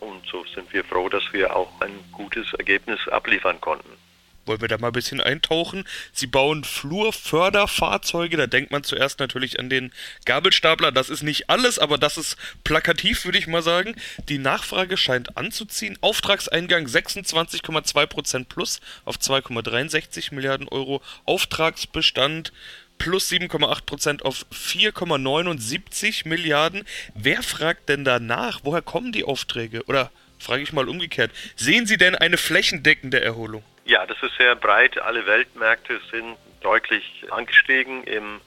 Und 0.00 0.26
so 0.26 0.44
sind 0.44 0.72
wir 0.72 0.84
froh, 0.84 1.10
dass 1.10 1.30
wir 1.32 1.54
auch 1.54 1.70
ein 1.80 2.04
gutes 2.12 2.54
Ergebnis 2.54 3.06
abliefern 3.08 3.60
konnten 3.60 3.98
wollen 4.46 4.60
wir 4.60 4.68
da 4.68 4.78
mal 4.78 4.88
ein 4.88 4.92
bisschen 4.92 5.20
eintauchen. 5.20 5.84
Sie 6.12 6.26
bauen 6.26 6.64
Flurförderfahrzeuge, 6.64 8.36
da 8.36 8.46
denkt 8.46 8.70
man 8.70 8.84
zuerst 8.84 9.20
natürlich 9.20 9.58
an 9.58 9.70
den 9.70 9.92
Gabelstapler. 10.24 10.92
Das 10.92 11.10
ist 11.10 11.22
nicht 11.22 11.50
alles, 11.50 11.78
aber 11.78 11.98
das 11.98 12.16
ist 12.16 12.36
plakativ, 12.64 13.24
würde 13.24 13.38
ich 13.38 13.46
mal 13.46 13.62
sagen. 13.62 13.94
Die 14.28 14.38
Nachfrage 14.38 14.96
scheint 14.96 15.36
anzuziehen. 15.36 15.98
Auftragseingang 16.00 16.86
26,2% 16.86 18.46
plus 18.46 18.80
auf 19.04 19.16
2,63 19.16 20.34
Milliarden 20.34 20.68
Euro. 20.68 21.02
Auftragsbestand 21.24 22.52
plus 22.98 23.30
7,8% 23.30 24.22
auf 24.22 24.46
4,79 24.52 26.28
Milliarden. 26.28 26.84
Wer 27.14 27.42
fragt 27.42 27.88
denn 27.88 28.04
danach? 28.04 28.60
Woher 28.62 28.82
kommen 28.82 29.10
die 29.10 29.24
Aufträge? 29.24 29.84
Oder 29.86 30.12
frage 30.38 30.62
ich 30.62 30.72
mal 30.72 30.88
umgekehrt, 30.88 31.32
sehen 31.56 31.86
Sie 31.86 31.96
denn 31.96 32.14
eine 32.14 32.36
flächendeckende 32.36 33.20
Erholung? 33.20 33.64
Ja, 33.90 34.06
das 34.06 34.22
ist 34.22 34.36
sehr 34.38 34.54
breit. 34.54 35.00
Alle 35.00 35.26
Weltmärkte 35.26 36.00
sind 36.12 36.36
deutlich 36.60 37.26
angestiegen 37.30 38.04
im 38.04 38.40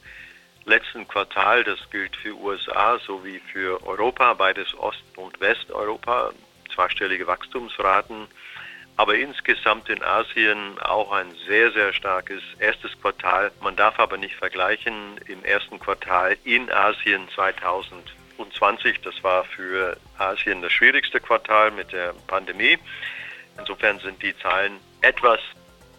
letzten 0.64 1.06
Quartal. 1.06 1.66
Das 1.66 1.80
gilt 1.92 2.16
für 2.16 2.34
USA 2.34 2.98
sowie 3.06 3.42
für 3.52 3.86
Europa, 3.86 4.36
beides 4.36 4.74
Ost- 4.80 5.04
und 5.18 5.38
Westeuropa, 5.42 6.32
zweistellige 6.74 7.28
Wachstumsraten. 7.28 8.28
Aber 8.96 9.16
insgesamt 9.16 9.90
in 9.90 10.02
Asien 10.02 10.80
auch 10.80 11.12
ein 11.12 11.36
sehr, 11.46 11.74
sehr 11.74 11.92
starkes 11.92 12.42
erstes 12.60 12.98
Quartal. 13.02 13.52
Man 13.60 13.76
darf 13.76 14.00
aber 14.00 14.16
nicht 14.16 14.36
vergleichen 14.36 15.20
im 15.28 15.44
ersten 15.44 15.78
Quartal 15.78 16.38
in 16.46 16.72
Asien 16.72 17.28
2020. 17.36 19.02
Das 19.02 19.22
war 19.26 19.44
für 19.44 19.98
Asien 20.18 20.62
das 20.62 20.72
schwierigste 20.72 21.20
Quartal 21.20 21.72
mit 21.72 21.92
der 21.92 22.14
Pandemie. 22.28 22.80
Insofern 23.60 24.00
sind 24.00 24.24
die 24.24 24.38
Zahlen 24.38 24.80
etwas 25.04 25.40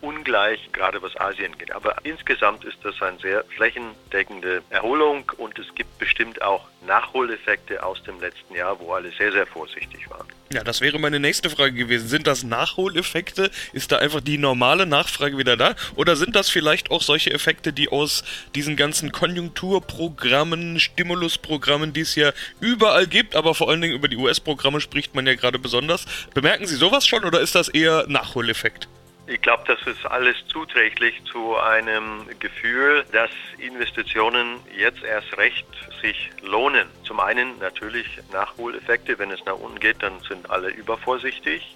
ungleich, 0.04 0.60
gerade 0.72 1.00
was 1.02 1.18
Asien 1.18 1.56
geht. 1.58 1.72
Aber 1.72 1.96
insgesamt 2.04 2.64
ist 2.64 2.76
das 2.82 3.00
eine 3.00 3.18
sehr 3.18 3.44
flächendeckende 3.56 4.62
Erholung 4.70 5.32
und 5.38 5.58
es 5.58 5.74
gibt 5.74 5.98
bestimmt 5.98 6.42
auch 6.42 6.68
Nachholeffekte 6.86 7.82
aus 7.82 8.02
dem 8.02 8.20
letzten 8.20 8.54
Jahr, 8.54 8.78
wo 8.78 8.92
alle 8.92 9.10
sehr, 9.16 9.32
sehr 9.32 9.46
vorsichtig 9.46 10.10
waren. 10.10 10.28
Ja, 10.52 10.62
das 10.62 10.82
wäre 10.82 10.98
meine 10.98 11.18
nächste 11.18 11.48
Frage 11.48 11.72
gewesen. 11.72 12.06
Sind 12.06 12.26
das 12.26 12.44
Nachholeffekte? 12.44 13.50
Ist 13.72 13.90
da 13.90 13.98
einfach 13.98 14.20
die 14.20 14.36
normale 14.36 14.84
Nachfrage 14.84 15.38
wieder 15.38 15.56
da? 15.56 15.74
Oder 15.96 16.16
sind 16.16 16.36
das 16.36 16.50
vielleicht 16.50 16.90
auch 16.90 17.02
solche 17.02 17.32
Effekte, 17.32 17.72
die 17.72 17.88
aus 17.88 18.22
diesen 18.54 18.76
ganzen 18.76 19.10
Konjunkturprogrammen, 19.10 20.78
Stimulusprogrammen, 20.78 21.92
die 21.94 22.02
es 22.02 22.14
ja 22.14 22.32
überall 22.60 23.06
gibt, 23.06 23.34
aber 23.34 23.54
vor 23.54 23.70
allen 23.70 23.80
Dingen 23.80 23.94
über 23.94 24.08
die 24.08 24.16
US-Programme 24.16 24.80
spricht 24.80 25.14
man 25.14 25.26
ja 25.26 25.34
gerade 25.34 25.58
besonders. 25.58 26.04
Bemerken 26.34 26.66
Sie 26.66 26.76
sowas 26.76 27.06
schon 27.06 27.24
oder 27.24 27.40
ist 27.40 27.54
das 27.54 27.68
eher 27.68 28.04
Nachholeffekt? 28.06 28.86
Ich 29.26 29.40
glaube, 29.40 29.62
das 29.66 29.80
ist 29.86 30.04
alles 30.04 30.36
zuträglich 30.48 31.22
zu 31.24 31.56
einem 31.56 32.26
Gefühl, 32.40 33.06
dass 33.12 33.30
Investitionen 33.56 34.60
jetzt 34.76 35.02
erst 35.02 35.38
recht 35.38 35.66
sich 36.02 36.30
lohnen. 36.42 36.88
Zum 37.04 37.20
einen 37.20 37.58
natürlich 37.58 38.06
Nachholeffekte, 38.32 39.18
wenn 39.18 39.30
es 39.30 39.42
nach 39.46 39.56
unten 39.56 39.80
geht, 39.80 40.02
dann 40.02 40.20
sind 40.28 40.50
alle 40.50 40.68
übervorsichtig. 40.68 41.74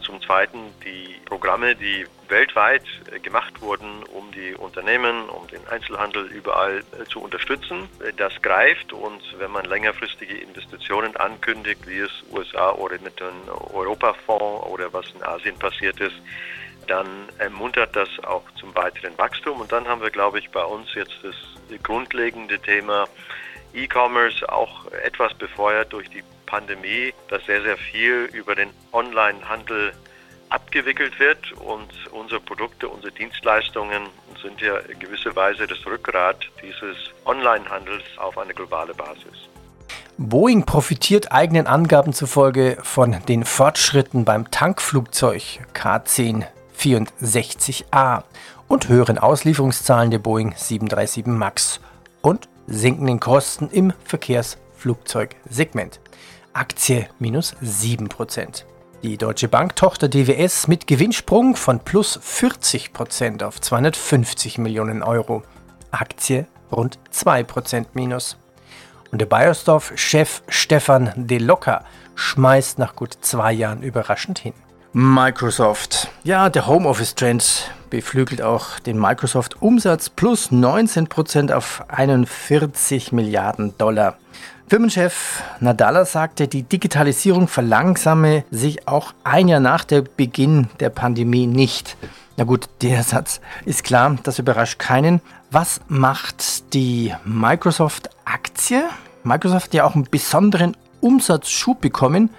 Zum 0.00 0.20
Zweiten 0.22 0.58
die 0.84 1.14
Programme, 1.26 1.76
die 1.76 2.04
weltweit 2.28 2.82
gemacht 3.22 3.60
wurden, 3.60 4.02
um 4.04 4.32
die 4.32 4.54
Unternehmen, 4.54 5.28
um 5.28 5.46
den 5.48 5.66
Einzelhandel 5.68 6.26
überall 6.26 6.82
zu 7.10 7.20
unterstützen. 7.20 7.88
Das 8.16 8.32
greift 8.42 8.92
und 8.92 9.22
wenn 9.38 9.50
man 9.52 9.66
längerfristige 9.66 10.36
Investitionen 10.38 11.14
ankündigt, 11.16 11.86
wie 11.86 11.98
es 11.98 12.10
USA 12.32 12.72
oder 12.72 12.98
mit 13.00 13.20
dem 13.20 13.48
Europafonds 13.72 14.66
oder 14.66 14.92
was 14.92 15.10
in 15.12 15.22
Asien 15.22 15.58
passiert 15.58 16.00
ist, 16.00 16.16
dann 16.88 17.06
ermuntert 17.38 17.94
das 17.94 18.08
auch 18.24 18.42
zum 18.58 18.74
weiteren 18.74 19.16
Wachstum. 19.18 19.60
Und 19.60 19.72
dann 19.72 19.86
haben 19.86 20.02
wir, 20.02 20.10
glaube 20.10 20.38
ich, 20.38 20.50
bei 20.50 20.64
uns 20.64 20.94
jetzt 20.94 21.18
das 21.22 21.34
grundlegende 21.82 22.58
Thema 22.58 23.06
E-Commerce 23.74 24.48
auch 24.50 24.90
etwas 25.04 25.34
befeuert 25.34 25.92
durch 25.92 26.08
die 26.10 26.22
Pandemie, 26.46 27.12
dass 27.28 27.44
sehr, 27.44 27.62
sehr 27.62 27.76
viel 27.76 28.28
über 28.32 28.54
den 28.54 28.70
Online-Handel 28.92 29.92
abgewickelt 30.48 31.18
wird 31.18 31.52
und 31.52 31.90
unsere 32.10 32.40
Produkte, 32.40 32.88
unsere 32.88 33.12
Dienstleistungen 33.12 34.04
sind 34.42 34.60
ja 34.60 34.78
in 34.78 34.98
gewisser 34.98 35.34
Weise 35.36 35.66
das 35.66 35.84
Rückgrat 35.84 36.38
dieses 36.62 36.96
Online-Handels 37.26 38.04
auf 38.16 38.38
eine 38.38 38.54
globale 38.54 38.94
Basis. 38.94 39.48
Boeing 40.16 40.64
profitiert 40.64 41.30
eigenen 41.32 41.66
Angaben 41.66 42.12
zufolge 42.12 42.78
von 42.82 43.16
den 43.28 43.44
Fortschritten 43.44 44.24
beim 44.24 44.50
Tankflugzeug 44.50 45.60
K-10 45.74 46.46
64A 46.78 48.22
und 48.68 48.88
höheren 48.88 49.18
Auslieferungszahlen 49.18 50.10
der 50.10 50.18
Boeing 50.18 50.54
737 50.56 51.26
MAX 51.26 51.80
und 52.22 52.48
sinkenden 52.66 53.18
Kosten 53.20 53.68
im 53.70 53.92
Verkehrsflugzeugsegment. 54.04 56.00
Aktie 56.52 57.08
minus 57.18 57.54
7%. 57.62 58.64
Die 59.02 59.16
Deutsche 59.16 59.48
Bank-Tochter 59.48 60.08
DWS 60.08 60.66
mit 60.66 60.86
Gewinnsprung 60.86 61.54
von 61.54 61.78
plus 61.78 62.18
40% 62.18 63.44
auf 63.44 63.60
250 63.60 64.58
Millionen 64.58 65.02
Euro. 65.02 65.44
Aktie 65.92 66.46
rund 66.72 66.98
2% 67.12 67.86
minus. 67.94 68.36
Und 69.10 69.20
der 69.20 69.26
Bayersdorf-Chef 69.26 70.42
Stefan 70.48 71.12
De 71.16 71.38
Locker 71.38 71.84
schmeißt 72.16 72.78
nach 72.78 72.96
gut 72.96 73.16
zwei 73.20 73.52
Jahren 73.52 73.82
überraschend 73.82 74.40
hin. 74.40 74.54
Microsoft. 74.92 76.08
Ja, 76.24 76.48
der 76.48 76.66
Homeoffice-Trend 76.66 77.70
beflügelt 77.90 78.40
auch 78.40 78.78
den 78.78 78.98
Microsoft-Umsatz 78.98 80.08
plus 80.08 80.50
19% 80.50 81.52
auf 81.52 81.84
41 81.88 83.12
Milliarden 83.12 83.76
Dollar. 83.76 84.16
Firmenchef 84.68 85.42
Nadala 85.60 86.04
sagte, 86.04 86.48
die 86.48 86.62
Digitalisierung 86.62 87.48
verlangsame 87.48 88.44
sich 88.50 88.88
auch 88.88 89.12
ein 89.24 89.48
Jahr 89.48 89.60
nach 89.60 89.84
dem 89.84 90.04
Beginn 90.16 90.68
der 90.80 90.90
Pandemie 90.90 91.46
nicht. 91.46 91.96
Na 92.36 92.44
gut, 92.44 92.68
der 92.82 93.02
Satz 93.02 93.40
ist 93.66 93.84
klar, 93.84 94.16
das 94.22 94.38
überrascht 94.38 94.78
keinen. 94.78 95.20
Was 95.50 95.80
macht 95.88 96.72
die 96.74 97.14
Microsoft-Aktie? 97.24 98.84
Microsoft 99.22 99.66
hat 99.66 99.74
ja 99.74 99.84
auch 99.84 99.94
einen 99.94 100.08
besonderen 100.10 100.76
Umsatzschub 101.00 101.80
bekommen 101.80 102.30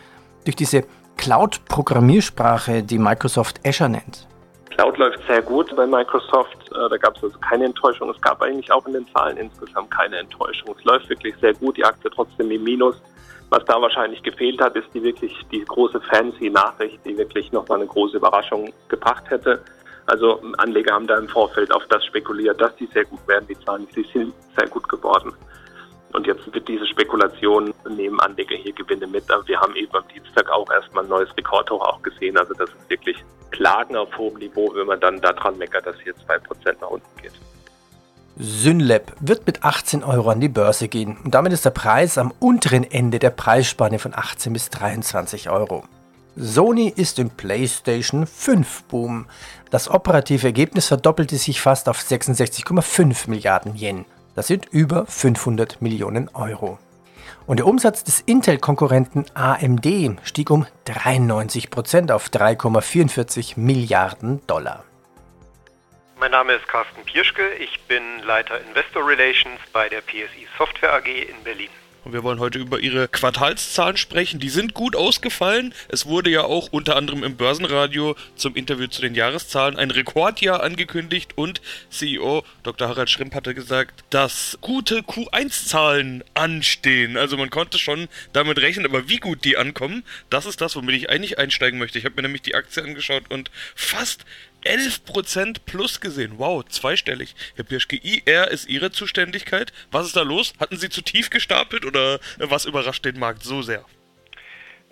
durch 0.46 0.56
diese 0.56 0.84
Cloud-Programmiersprache, 1.20 2.82
die 2.82 2.98
Microsoft 2.98 3.60
Azure 3.66 3.90
nennt? 3.90 4.26
Cloud 4.70 4.98
läuft 4.98 5.20
sehr 5.28 5.42
gut 5.42 5.76
bei 5.76 5.86
Microsoft. 5.86 6.72
Äh, 6.72 6.90
da 6.90 6.96
gab 6.96 7.18
es 7.18 7.24
also 7.24 7.38
keine 7.40 7.66
Enttäuschung. 7.66 8.10
Es 8.10 8.22
gab 8.22 8.42
eigentlich 8.42 8.72
auch 8.72 8.88
in 8.88 8.94
den 8.94 9.06
Zahlen 9.14 9.36
insgesamt 9.36 9.92
keine 9.92 10.18
Enttäuschung. 10.18 10.74
Es 10.78 10.84
läuft 10.86 11.10
wirklich 11.10 11.36
sehr 11.42 11.54
gut. 11.56 11.76
Die 11.76 11.84
Aktie 11.84 12.10
trotzdem 12.10 12.50
im 12.52 12.64
Minus. 12.64 12.96
Was 13.50 13.66
da 13.66 13.82
wahrscheinlich 13.82 14.24
gefehlt 14.24 14.62
hat, 14.62 14.78
ist 14.78 14.88
die 14.94 15.04
wirklich 15.04 15.36
die 15.52 15.66
große 15.66 16.00
fancy 16.10 16.50
Nachricht, 16.50 17.00
die 17.04 17.18
wirklich 17.18 17.52
nochmal 17.52 17.80
eine 17.80 17.88
große 17.88 18.16
Überraschung 18.16 18.72
gebracht 18.88 19.30
hätte. 19.30 19.62
Also 20.06 20.40
Anleger 20.58 20.94
haben 20.94 21.08
da 21.08 21.18
im 21.18 21.28
Vorfeld 21.28 21.74
auf 21.74 21.84
das 21.90 22.06
spekuliert, 22.06 22.62
dass 22.62 22.74
die 22.78 22.88
sehr 22.94 23.04
gut 23.04 23.28
werden. 23.28 23.46
Die 23.50 23.60
Zahlen, 23.66 23.86
die 23.94 24.08
sind 24.14 24.34
sehr 24.58 24.70
gut 24.70 24.88
geworden. 24.88 25.34
Und 26.14 26.26
jetzt 26.26 26.52
wird 26.54 26.68
diese 26.68 26.88
Spekulation, 26.88 27.74
nehmen 27.88 28.20
Anleger 28.20 28.56
hier 28.56 28.74
Gewinne 28.74 29.08
mit. 29.08 29.30
Aber 29.32 29.48
wir 29.48 29.60
haben 29.60 29.76
eben 29.76 29.94
am 29.96 30.04
Dienstag 30.14 30.50
auch 30.50 30.70
erstmal 30.72 31.04
ein 31.04 31.10
neues 31.10 31.30
Rekordhoch 31.38 31.82
auch 31.82 32.02
gesehen. 32.02 32.38
Also 32.38 32.54
das 32.56 32.70
ist 32.70 32.90
wirklich 32.90 33.24
Klagen 33.52 33.96
auf 33.96 34.16
hohem 34.18 34.38
Niveau, 34.40 34.72
wenn 34.74 34.88
man 34.88 35.00
dann 35.00 35.22
daran 35.22 35.58
meckert, 35.58 35.86
dass 35.86 36.00
hier 36.02 36.14
2% 36.14 36.76
nach 36.82 36.90
unten 36.90 37.22
geht. 37.22 37.34
Synlab 38.38 39.14
wird 39.20 39.46
mit 39.46 39.66
18 39.66 40.04
Euro 40.04 40.30
an 40.30 40.40
die 40.40 40.48
Börse 40.48 40.88
gehen 40.88 41.18
und 41.26 41.36
damit 41.36 41.52
ist 41.52 41.66
der 41.66 41.72
Preis 41.72 42.18
am 42.18 42.34
unteren 42.40 42.90
Ende 42.90 43.20
der 43.20 43.32
Preisspanne 43.32 44.00
von 44.00 44.14
18 44.16 44.54
bis 44.54 44.70
23 44.70 45.50
Euro. 45.50 45.84
Sony 46.38 46.88
ist 46.88 47.20
im 47.20 47.32
PlayStation 47.32 48.26
5 48.26 48.84
Boom. 48.84 49.26
Das 49.72 49.90
operative 49.90 50.48
Ergebnis 50.48 50.88
verdoppelte 50.88 51.36
sich 51.36 51.60
fast 51.60 51.90
auf 51.90 52.00
66,5 52.00 53.30
Milliarden 53.30 53.76
Yen. 53.76 54.06
Das 54.40 54.48
sind 54.48 54.68
über 54.72 55.06
500 55.06 55.82
Millionen 55.82 56.30
Euro. 56.34 56.80
Und 57.46 57.58
der 57.58 57.68
Umsatz 57.68 58.06
des 58.06 58.22
Intel-Konkurrenten 58.22 59.26
AMD 59.34 60.18
stieg 60.24 60.50
um 60.50 60.66
93% 60.88 62.10
auf 62.14 62.30
3,44 62.30 63.60
Milliarden 63.60 64.40
Dollar. 64.48 64.86
Mein 66.22 66.32
Name 66.32 66.54
ist 66.54 66.66
Carsten 66.70 67.04
Pirschke, 67.04 67.50
ich 67.56 67.82
bin 67.82 68.02
Leiter 68.26 68.62
Investor 68.62 69.06
Relations 69.06 69.60
bei 69.74 69.90
der 69.90 70.00
PSI 70.00 70.48
Software 70.58 70.94
AG 70.94 71.08
in 71.08 71.44
Berlin. 71.44 71.68
Und 72.10 72.14
wir 72.14 72.24
wollen 72.24 72.40
heute 72.40 72.58
über 72.58 72.80
ihre 72.80 73.08
Quartalszahlen 73.08 73.96
sprechen. 73.96 74.40
Die 74.40 74.50
sind 74.50 74.74
gut 74.74 74.96
ausgefallen. 74.96 75.76
Es 75.90 76.08
wurde 76.08 76.32
ja 76.32 76.44
auch 76.44 76.70
unter 76.72 76.96
anderem 76.96 77.24
im 77.24 77.36
Börsenradio 77.36 78.16
zum 78.36 78.56
Interview 78.56 78.88
zu 78.88 79.04
den 79.04 79.14
Jahreszahlen 79.14 79.78
ein 79.78 79.92
Rekordjahr 79.92 80.64
angekündigt 80.64 81.34
und 81.38 81.62
CEO 81.92 82.44
Dr. 82.64 82.88
Harald 82.88 83.12
Schrimp 83.12 83.36
hatte 83.36 83.54
gesagt, 83.54 84.04
dass 84.10 84.58
gute 84.62 85.02
Q1-Zahlen 85.02 86.24
anstehen. 86.34 87.16
Also 87.16 87.38
man 87.38 87.52
konnte 87.52 87.78
schon 87.78 88.08
damit 88.34 88.58
rechnen, 88.58 88.88
aber 88.88 89.08
wie 89.08 89.18
gut 89.18 89.46
die 89.46 89.56
ankommen, 89.56 90.04
das 90.32 90.48
ist 90.48 90.62
das, 90.62 90.76
womit 90.76 90.96
ich 90.96 91.12
eigentlich 91.12 91.38
einsteigen 91.38 91.78
möchte. 91.78 92.00
Ich 92.00 92.06
habe 92.06 92.16
mir 92.16 92.24
nämlich 92.24 92.42
die 92.42 92.56
Aktie 92.56 92.82
angeschaut 92.82 93.26
und 93.30 93.52
fast 93.76 94.26
11% 94.66 95.58
plus 95.66 96.02
gesehen. 96.02 96.34
Wow, 96.38 96.66
zweistellig. 96.66 97.36
Herr 97.56 97.64
Pirschke, 97.64 97.96
IR 97.96 98.50
ist 98.50 98.68
Ihre 98.68 98.92
Zuständigkeit. 98.92 99.72
Was 99.92 100.08
ist 100.08 100.16
da 100.16 100.22
los? 100.22 100.54
Hatten 100.60 100.78
Sie 100.78 100.90
zu 100.90 101.02
tief 101.02 101.30
gestapelt 101.30 101.86
oder 101.86 102.20
was 102.38 102.66
überrascht 102.66 103.06
den 103.06 103.20
Markt 103.20 103.44
so 103.44 103.62
sehr? 103.62 103.86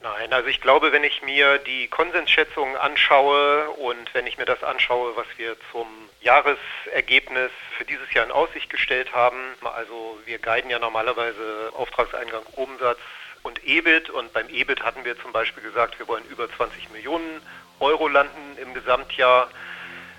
Nein, 0.01 0.31
also 0.31 0.47
ich 0.47 0.61
glaube, 0.61 0.91
wenn 0.91 1.03
ich 1.03 1.23
mir 1.23 1.57
die 1.57 1.87
Konsensschätzungen 1.87 2.75
anschaue 2.77 3.69
und 3.71 4.13
wenn 4.13 4.27
ich 4.27 4.37
mir 4.37 4.45
das 4.45 4.63
anschaue, 4.63 5.15
was 5.15 5.25
wir 5.37 5.57
zum 5.71 5.87
Jahresergebnis 6.21 7.51
für 7.77 7.83
dieses 7.83 8.13
Jahr 8.13 8.25
in 8.25 8.31
Aussicht 8.31 8.69
gestellt 8.69 9.13
haben, 9.13 9.37
also 9.63 10.19
wir 10.25 10.37
guiden 10.37 10.69
ja 10.69 10.79
normalerweise 10.79 11.71
Auftragseingang, 11.73 12.43
Umsatz 12.53 12.99
und 13.43 13.63
EBIT 13.65 14.09
und 14.09 14.31
beim 14.33 14.47
EBIT 14.49 14.83
hatten 14.83 15.03
wir 15.03 15.19
zum 15.19 15.31
Beispiel 15.31 15.63
gesagt, 15.63 15.97
wir 15.99 16.07
wollen 16.07 16.25
über 16.29 16.49
20 16.49 16.91
Millionen 16.91 17.41
Euro 17.79 18.07
landen 18.07 18.57
im 18.61 18.73
Gesamtjahr. 18.73 19.49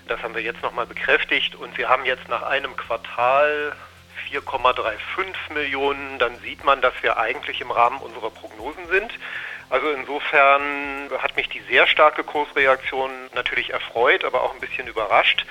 Das 0.07 0.21
haben 0.23 0.35
wir 0.35 0.41
jetzt 0.41 0.63
nochmal 0.63 0.85
bekräftigt 0.85 1.55
und 1.55 1.77
wir 1.77 1.89
haben 1.89 2.05
jetzt 2.05 2.27
nach 2.29 2.43
einem 2.43 2.75
Quartal 2.75 3.73
4,35 4.31 5.53
Millionen. 5.53 6.19
Dann 6.19 6.37
sieht 6.39 6.63
man, 6.63 6.81
dass 6.81 6.93
wir 7.01 7.17
eigentlich 7.17 7.61
im 7.61 7.71
Rahmen 7.71 7.99
unserer 7.99 8.29
Prognosen 8.29 8.87
sind. 8.87 9.11
Also 9.69 9.89
insofern 9.91 11.09
hat 11.19 11.35
mich 11.35 11.47
die 11.49 11.61
sehr 11.69 11.85
starke 11.85 12.23
Kursreaktion 12.23 13.11
natürlich 13.35 13.71
erfreut, 13.71 14.23
aber 14.23 14.43
auch 14.43 14.53
ein 14.53 14.59
bisschen 14.59 14.87
überrascht. 14.87 15.45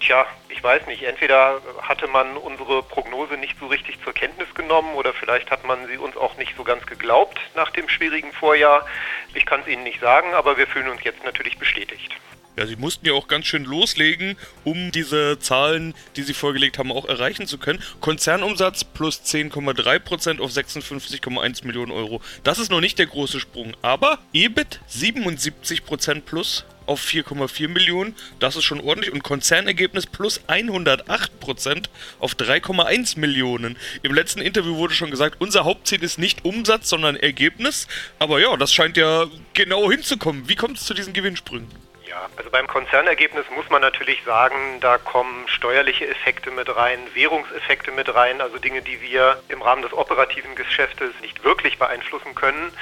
Tja, 0.00 0.26
ich 0.48 0.62
weiß 0.62 0.86
nicht, 0.86 1.02
entweder 1.02 1.60
hatte 1.82 2.06
man 2.06 2.36
unsere 2.36 2.82
Prognose 2.82 3.36
nicht 3.36 3.58
so 3.58 3.66
richtig 3.66 4.02
zur 4.04 4.12
Kenntnis 4.12 4.52
genommen 4.54 4.94
oder 4.94 5.12
vielleicht 5.12 5.50
hat 5.50 5.64
man 5.64 5.86
sie 5.86 5.96
uns 5.96 6.16
auch 6.16 6.36
nicht 6.36 6.54
so 6.56 6.64
ganz 6.64 6.84
geglaubt 6.86 7.40
nach 7.54 7.70
dem 7.70 7.88
schwierigen 7.88 8.32
Vorjahr. 8.32 8.86
Ich 9.34 9.46
kann 9.46 9.60
es 9.60 9.68
Ihnen 9.68 9.84
nicht 9.84 10.00
sagen, 10.00 10.34
aber 10.34 10.56
wir 10.58 10.66
fühlen 10.66 10.88
uns 10.88 11.02
jetzt 11.04 11.24
natürlich 11.24 11.58
bestätigt. 11.58 12.12
Ja, 12.56 12.66
sie 12.66 12.76
mussten 12.76 13.06
ja 13.06 13.12
auch 13.12 13.28
ganz 13.28 13.44
schön 13.46 13.64
loslegen, 13.64 14.38
um 14.64 14.90
diese 14.90 15.38
Zahlen, 15.38 15.94
die 16.16 16.22
sie 16.22 16.32
vorgelegt 16.32 16.78
haben, 16.78 16.90
auch 16.90 17.04
erreichen 17.04 17.46
zu 17.46 17.58
können. 17.58 17.82
Konzernumsatz 18.00 18.82
plus 18.82 19.20
10,3% 19.22 20.40
auf 20.40 20.50
56,1 20.50 21.66
Millionen 21.66 21.92
Euro. 21.92 22.22
Das 22.44 22.58
ist 22.58 22.70
noch 22.70 22.80
nicht 22.80 22.98
der 22.98 23.06
große 23.06 23.40
Sprung, 23.40 23.76
aber 23.82 24.20
EBIT 24.32 24.80
77% 24.90 26.22
plus 26.22 26.64
auf 26.86 27.02
4,4 27.02 27.68
Millionen. 27.68 28.14
Das 28.38 28.56
ist 28.56 28.64
schon 28.64 28.80
ordentlich. 28.80 29.12
Und 29.12 29.22
Konzernergebnis 29.22 30.06
plus 30.06 30.40
108% 30.48 31.88
auf 32.18 32.34
3,1 32.34 33.18
Millionen. 33.18 33.76
Im 34.02 34.14
letzten 34.14 34.40
Interview 34.40 34.76
wurde 34.76 34.94
schon 34.94 35.10
gesagt, 35.10 35.36
unser 35.40 35.64
Hauptziel 35.64 36.02
ist 36.02 36.18
nicht 36.18 36.44
Umsatz, 36.44 36.88
sondern 36.88 37.16
Ergebnis. 37.16 37.88
Aber 38.18 38.40
ja, 38.40 38.56
das 38.56 38.72
scheint 38.72 38.96
ja 38.96 39.26
genau 39.54 39.90
hinzukommen. 39.90 40.48
Wie 40.48 40.56
kommt 40.56 40.78
es 40.78 40.84
zu 40.84 40.94
diesen 40.94 41.12
Gewinnsprüngen? 41.12 41.68
Ja, 42.08 42.30
also 42.36 42.50
beim 42.50 42.68
Konzernergebnis 42.68 43.44
muss 43.54 43.68
man 43.68 43.82
natürlich 43.82 44.22
sagen, 44.24 44.78
da 44.80 44.96
kommen 44.96 45.46
steuerliche 45.48 46.06
Effekte 46.06 46.50
mit 46.52 46.74
rein, 46.74 47.00
Währungseffekte 47.14 47.90
mit 47.90 48.14
rein, 48.14 48.40
also 48.40 48.58
Dinge, 48.58 48.80
die 48.80 49.02
wir 49.02 49.42
im 49.48 49.60
Rahmen 49.60 49.82
des 49.82 49.92
operativen 49.92 50.54
Geschäftes 50.54 51.10
nicht 51.20 51.42
wirklich 51.42 51.78
beeinflussen 51.78 52.34
können. 52.36 52.72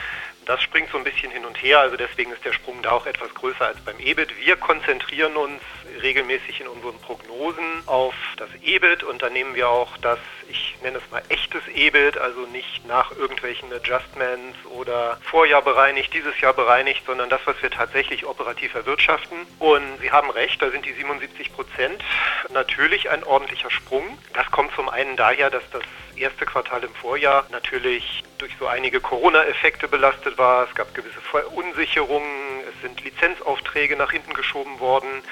Das 0.46 0.62
springt 0.62 0.90
so 0.90 0.98
ein 0.98 1.04
bisschen 1.04 1.30
hin 1.30 1.44
und 1.44 1.62
her, 1.62 1.80
also 1.80 1.96
deswegen 1.96 2.30
ist 2.32 2.44
der 2.44 2.52
Sprung 2.52 2.82
da 2.82 2.90
auch 2.90 3.06
etwas 3.06 3.32
größer 3.34 3.66
als 3.66 3.80
beim 3.80 3.98
EBIT. 3.98 4.36
Wir 4.44 4.56
konzentrieren 4.56 5.36
uns 5.36 5.62
regelmäßig 6.02 6.60
in 6.60 6.68
unseren 6.68 6.98
Prognosen 6.98 7.82
auf 7.86 8.14
das 8.36 8.48
EBIT 8.62 9.02
und 9.04 9.22
da 9.22 9.30
nehmen 9.30 9.54
wir 9.54 9.68
auch 9.68 9.96
das, 9.98 10.18
ich 10.48 10.76
nenne 10.82 10.98
es 10.98 11.10
mal 11.10 11.22
echtes 11.28 11.62
EBIT, 11.74 12.18
also 12.18 12.40
nicht 12.46 12.86
nach 12.86 13.10
irgendwelchen 13.16 13.72
Adjustments 13.72 14.58
oder 14.66 15.18
Vorjahr 15.22 15.62
bereinigt, 15.62 16.12
dieses 16.12 16.38
Jahr 16.40 16.52
bereinigt, 16.52 17.02
sondern 17.06 17.30
das, 17.30 17.40
was 17.44 17.60
wir 17.62 17.70
tatsächlich 17.70 18.26
operativ 18.26 18.74
erwirtschaften. 18.74 19.38
Und 19.58 20.00
Sie 20.00 20.10
haben 20.10 20.30
recht, 20.30 20.60
da 20.60 20.70
sind 20.70 20.84
die 20.84 20.92
77 20.92 21.52
Prozent 21.52 22.04
natürlich 22.52 23.10
ein 23.10 23.24
ordentlicher 23.24 23.70
Sprung. 23.70 24.18
Das 24.34 24.50
kommt 24.50 24.74
zum 24.74 24.88
einen 24.88 25.16
daher, 25.16 25.50
dass 25.50 25.62
das 25.70 25.82
erste 26.16 26.46
Quartal 26.46 26.84
im 26.84 26.94
Vorjahr 26.94 27.46
natürlich 27.50 28.22
durch 28.38 28.52
so 28.58 28.66
einige 28.66 29.00
Corona-Effekte 29.00 29.88
belastet 29.88 30.38
war. 30.38 30.68
Es 30.68 30.74
gab 30.74 30.94
gewisse 30.94 31.20
Verunsicherungen, 31.20 32.53
es 32.74 32.82
sind 32.82 33.02
Lizenzaufträge 33.02 33.96
nach 33.96 34.12
hinten 34.12 34.34
geschoben 34.34 34.78
worden, 34.80 35.22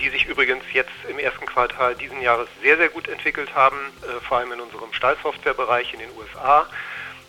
die 0.00 0.10
sich 0.10 0.26
übrigens 0.26 0.64
jetzt 0.72 0.92
im 1.08 1.18
ersten 1.18 1.46
Quartal 1.46 1.94
diesen 1.94 2.20
Jahres 2.20 2.48
sehr, 2.62 2.76
sehr 2.76 2.88
gut 2.88 3.08
entwickelt 3.08 3.54
haben, 3.54 3.76
äh, 4.02 4.20
vor 4.20 4.38
allem 4.38 4.52
in 4.52 4.60
unserem 4.60 4.92
Stahlsoftwarebereich 4.92 5.92
in 5.94 6.00
den 6.00 6.10
USA. 6.16 6.66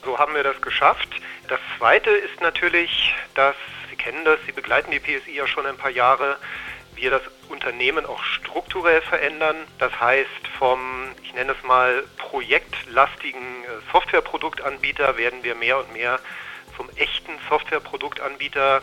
So 0.04 0.18
haben 0.18 0.36
wir 0.36 0.44
das 0.44 0.60
geschafft. 0.62 1.10
Das 1.48 1.60
Zweite 1.78 2.10
ist 2.10 2.42
natürlich, 2.42 3.14
dass 3.36 3.56
Sie 3.90 3.96
kennen 3.96 4.26
das, 4.26 4.40
Sie 4.46 4.52
begleiten 4.52 4.92
die 4.92 5.00
PSI 5.00 5.36
ja 5.36 5.48
schon 5.48 5.66
ein 5.66 5.78
paar 5.78 5.92
Jahre, 5.92 6.38
wir 6.96 7.12
das 7.12 7.22
Unternehmen 7.50 8.06
auch 8.06 8.22
strukturell 8.24 9.02
verändern. 9.02 9.56
Das 9.80 9.98
heißt, 10.00 10.48
vom, 10.58 11.10
ich 11.24 11.34
nenne 11.34 11.56
es 11.58 11.68
mal, 11.68 12.04
projektlastigen 12.18 13.64
äh, 13.64 13.92
Softwareproduktanbieter 13.92 15.18
werden 15.18 15.44
wir 15.44 15.56
mehr 15.56 15.78
und 15.78 15.94
mehr 15.94 16.20
zum 16.76 16.90
echten 16.96 17.34
Softwareproduktanbieter, 17.50 18.82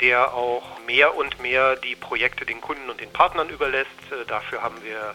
der 0.00 0.34
auch 0.34 0.78
mehr 0.86 1.14
und 1.16 1.40
mehr 1.40 1.76
die 1.76 1.96
Projekte 1.96 2.44
den 2.44 2.60
Kunden 2.60 2.90
und 2.90 3.00
den 3.00 3.12
Partnern 3.12 3.48
überlässt. 3.48 3.90
Äh, 4.10 4.24
dafür 4.26 4.62
haben 4.62 4.82
wir 4.82 5.14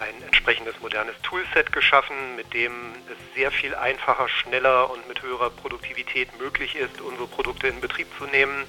ein 0.00 0.22
entsprechendes 0.24 0.80
modernes 0.80 1.14
Toolset 1.22 1.72
geschaffen, 1.72 2.36
mit 2.36 2.52
dem 2.52 2.72
es 3.08 3.34
sehr 3.34 3.50
viel 3.50 3.74
einfacher, 3.74 4.28
schneller 4.28 4.90
und 4.90 5.06
mit 5.08 5.22
höherer 5.22 5.50
Produktivität 5.50 6.38
möglich 6.38 6.76
ist, 6.76 7.00
unsere 7.00 7.28
Produkte 7.28 7.68
in 7.68 7.80
Betrieb 7.80 8.08
zu 8.18 8.24
nehmen. 8.24 8.64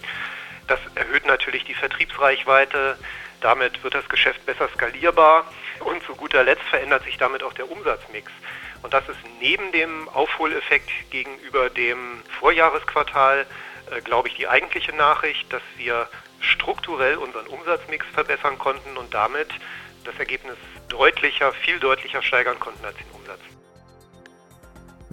Das 0.67 0.79
erhöht 0.95 1.25
natürlich 1.25 1.63
die 1.63 1.73
Vertriebsreichweite. 1.73 2.97
Damit 3.41 3.83
wird 3.83 3.93
das 3.93 4.07
Geschäft 4.09 4.45
besser 4.45 4.69
skalierbar 4.69 5.45
und 5.81 6.01
zu 6.03 6.15
guter 6.15 6.43
Letzt 6.43 6.63
verändert 6.63 7.03
sich 7.03 7.17
damit 7.17 7.43
auch 7.43 7.53
der 7.53 7.69
Umsatzmix. 7.69 8.31
Und 8.81 8.93
das 8.93 9.07
ist 9.09 9.19
neben 9.39 9.71
dem 9.71 10.07
Aufholeffekt 10.09 10.89
gegenüber 11.09 11.69
dem 11.69 12.21
Vorjahresquartal, 12.39 13.45
glaube 14.03 14.27
ich, 14.27 14.35
die 14.35 14.47
eigentliche 14.47 14.95
Nachricht, 14.95 15.51
dass 15.51 15.61
wir 15.77 16.07
strukturell 16.39 17.17
unseren 17.17 17.47
Umsatzmix 17.47 18.05
verbessern 18.13 18.57
konnten 18.57 18.97
und 18.97 19.13
damit 19.13 19.47
das 20.03 20.17
Ergebnis 20.19 20.55
deutlicher, 20.89 21.51
viel 21.51 21.79
deutlicher 21.79 22.21
steigern 22.21 22.59
konnten 22.59 22.85
als 22.85 22.95
den 22.97 23.07
Umsatz. 23.13 23.39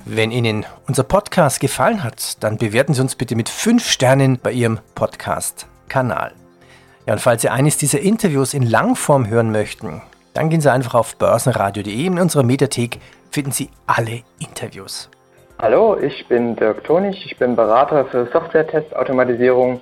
Wenn 0.04 0.30
Ihnen 0.30 0.66
unser 0.86 1.04
Podcast 1.04 1.60
gefallen 1.60 2.02
hat, 2.02 2.42
dann 2.42 2.58
bewerten 2.58 2.94
Sie 2.94 3.00
uns 3.00 3.14
bitte 3.14 3.36
mit 3.36 3.48
5 3.48 3.88
Sternen 3.88 4.38
bei 4.38 4.52
Ihrem 4.52 4.80
Podcast-Kanal. 4.94 6.34
Ja, 7.06 7.14
und 7.14 7.20
falls 7.20 7.42
Sie 7.42 7.48
eines 7.48 7.78
dieser 7.78 8.00
Interviews 8.00 8.54
in 8.54 8.62
Langform 8.62 9.28
hören 9.28 9.52
möchten, 9.52 10.02
dann 10.34 10.50
gehen 10.50 10.60
Sie 10.60 10.72
einfach 10.72 10.94
auf 10.94 11.16
börsenradio.de. 11.16 12.06
In 12.06 12.18
unserer 12.18 12.42
Mediathek 12.42 13.00
finden 13.30 13.52
Sie 13.52 13.70
alle 13.86 14.22
Interviews. 14.38 15.10
Hallo, 15.62 15.96
ich 15.96 16.26
bin 16.26 16.56
Dirk 16.56 16.82
Tonig, 16.82 17.24
ich 17.24 17.36
bin 17.36 17.54
Berater 17.54 18.04
für 18.06 18.26
Software-Testautomatisierung 18.32 19.80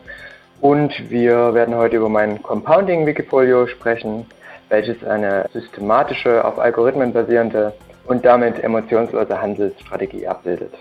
und 0.61 0.93
wir 1.09 1.55
werden 1.55 1.75
heute 1.75 1.97
über 1.97 2.11
mein 2.11 2.43
Compounding-Wikifolio 2.43 3.67
sprechen, 3.67 4.27
welches 4.69 5.03
eine 5.03 5.49
systematische, 5.55 6.45
auf 6.45 6.59
Algorithmen 6.59 7.15
basierende 7.15 7.73
und 8.05 8.27
damit 8.27 8.63
emotionslose 8.63 9.41
Handelsstrategie 9.41 10.29
abbildet. 10.29 10.75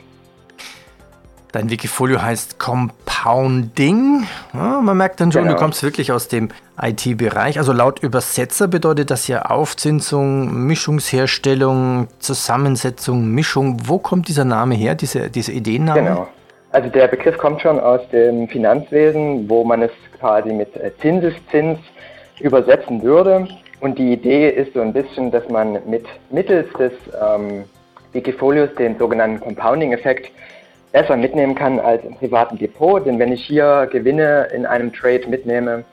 Dein 1.52 1.72
Wikifolio 1.72 2.22
heißt 2.22 2.60
Compounding. 2.60 4.28
Ja, 4.54 4.82
man 4.82 4.96
merkt 4.98 5.20
dann 5.20 5.32
schon, 5.32 5.44
genau. 5.44 5.56
du 5.56 5.60
kommst 5.60 5.82
wirklich 5.82 6.12
aus 6.12 6.28
dem 6.28 6.50
IT-Bereich. 6.80 7.58
Also 7.58 7.74
laut 7.74 8.04
Übersetzer 8.04 8.68
bedeutet 8.68 9.10
das 9.10 9.28
ja 9.28 9.42
Aufzinsung, 9.44 10.68
Mischungsherstellung, 10.68 12.08
Zusammensetzung, 12.20 13.32
Mischung. 13.32 13.78
Wo 13.86 13.98
kommt 13.98 14.28
dieser 14.28 14.46
Name 14.46 14.76
her, 14.76 14.94
diese, 14.94 15.32
diese 15.32 15.52
Ideenname? 15.52 16.02
Genau. 16.02 16.28
Also 16.72 16.88
der 16.90 17.08
Begriff 17.08 17.36
kommt 17.40 17.62
schon 17.62 17.80
aus 17.80 18.02
dem 18.12 18.48
Finanzwesen, 18.48 19.50
wo 19.50 19.64
man 19.64 19.82
es 19.82 19.92
quasi 20.20 20.54
mit 20.54 20.70
Zinseszins 21.02 21.80
übersetzen 22.42 23.02
würde. 23.02 23.48
Und 23.80 23.98
die 23.98 24.14
Idee 24.14 24.50
ist 24.50 24.74
so 24.74 24.82
ein 24.82 24.94
bisschen, 24.94 25.32
dass 25.32 25.48
man 25.50 25.80
mit 25.88 26.06
mittels 26.30 26.72
des 26.74 26.92
ähm, 27.20 27.64
Wikifolios 28.14 28.70
den 28.76 29.00
sogenannten 29.00 29.40
Compounding-Effekt 29.40 30.32
besser 30.91 31.17
mitnehmen 31.17 31.56
kann 31.56 31.80
als 31.80 32.04
im 32.04 32.15
privaten 32.15 32.58
Depot. 32.58 33.06
Denn 33.06 33.19
wenn 33.19 33.32
ich 33.32 33.45
hier 33.45 33.88
Gewinne 33.91 34.47
in 34.54 34.65
einem 34.65 34.91
Trade 34.93 35.28
mitnehme, 35.28 35.84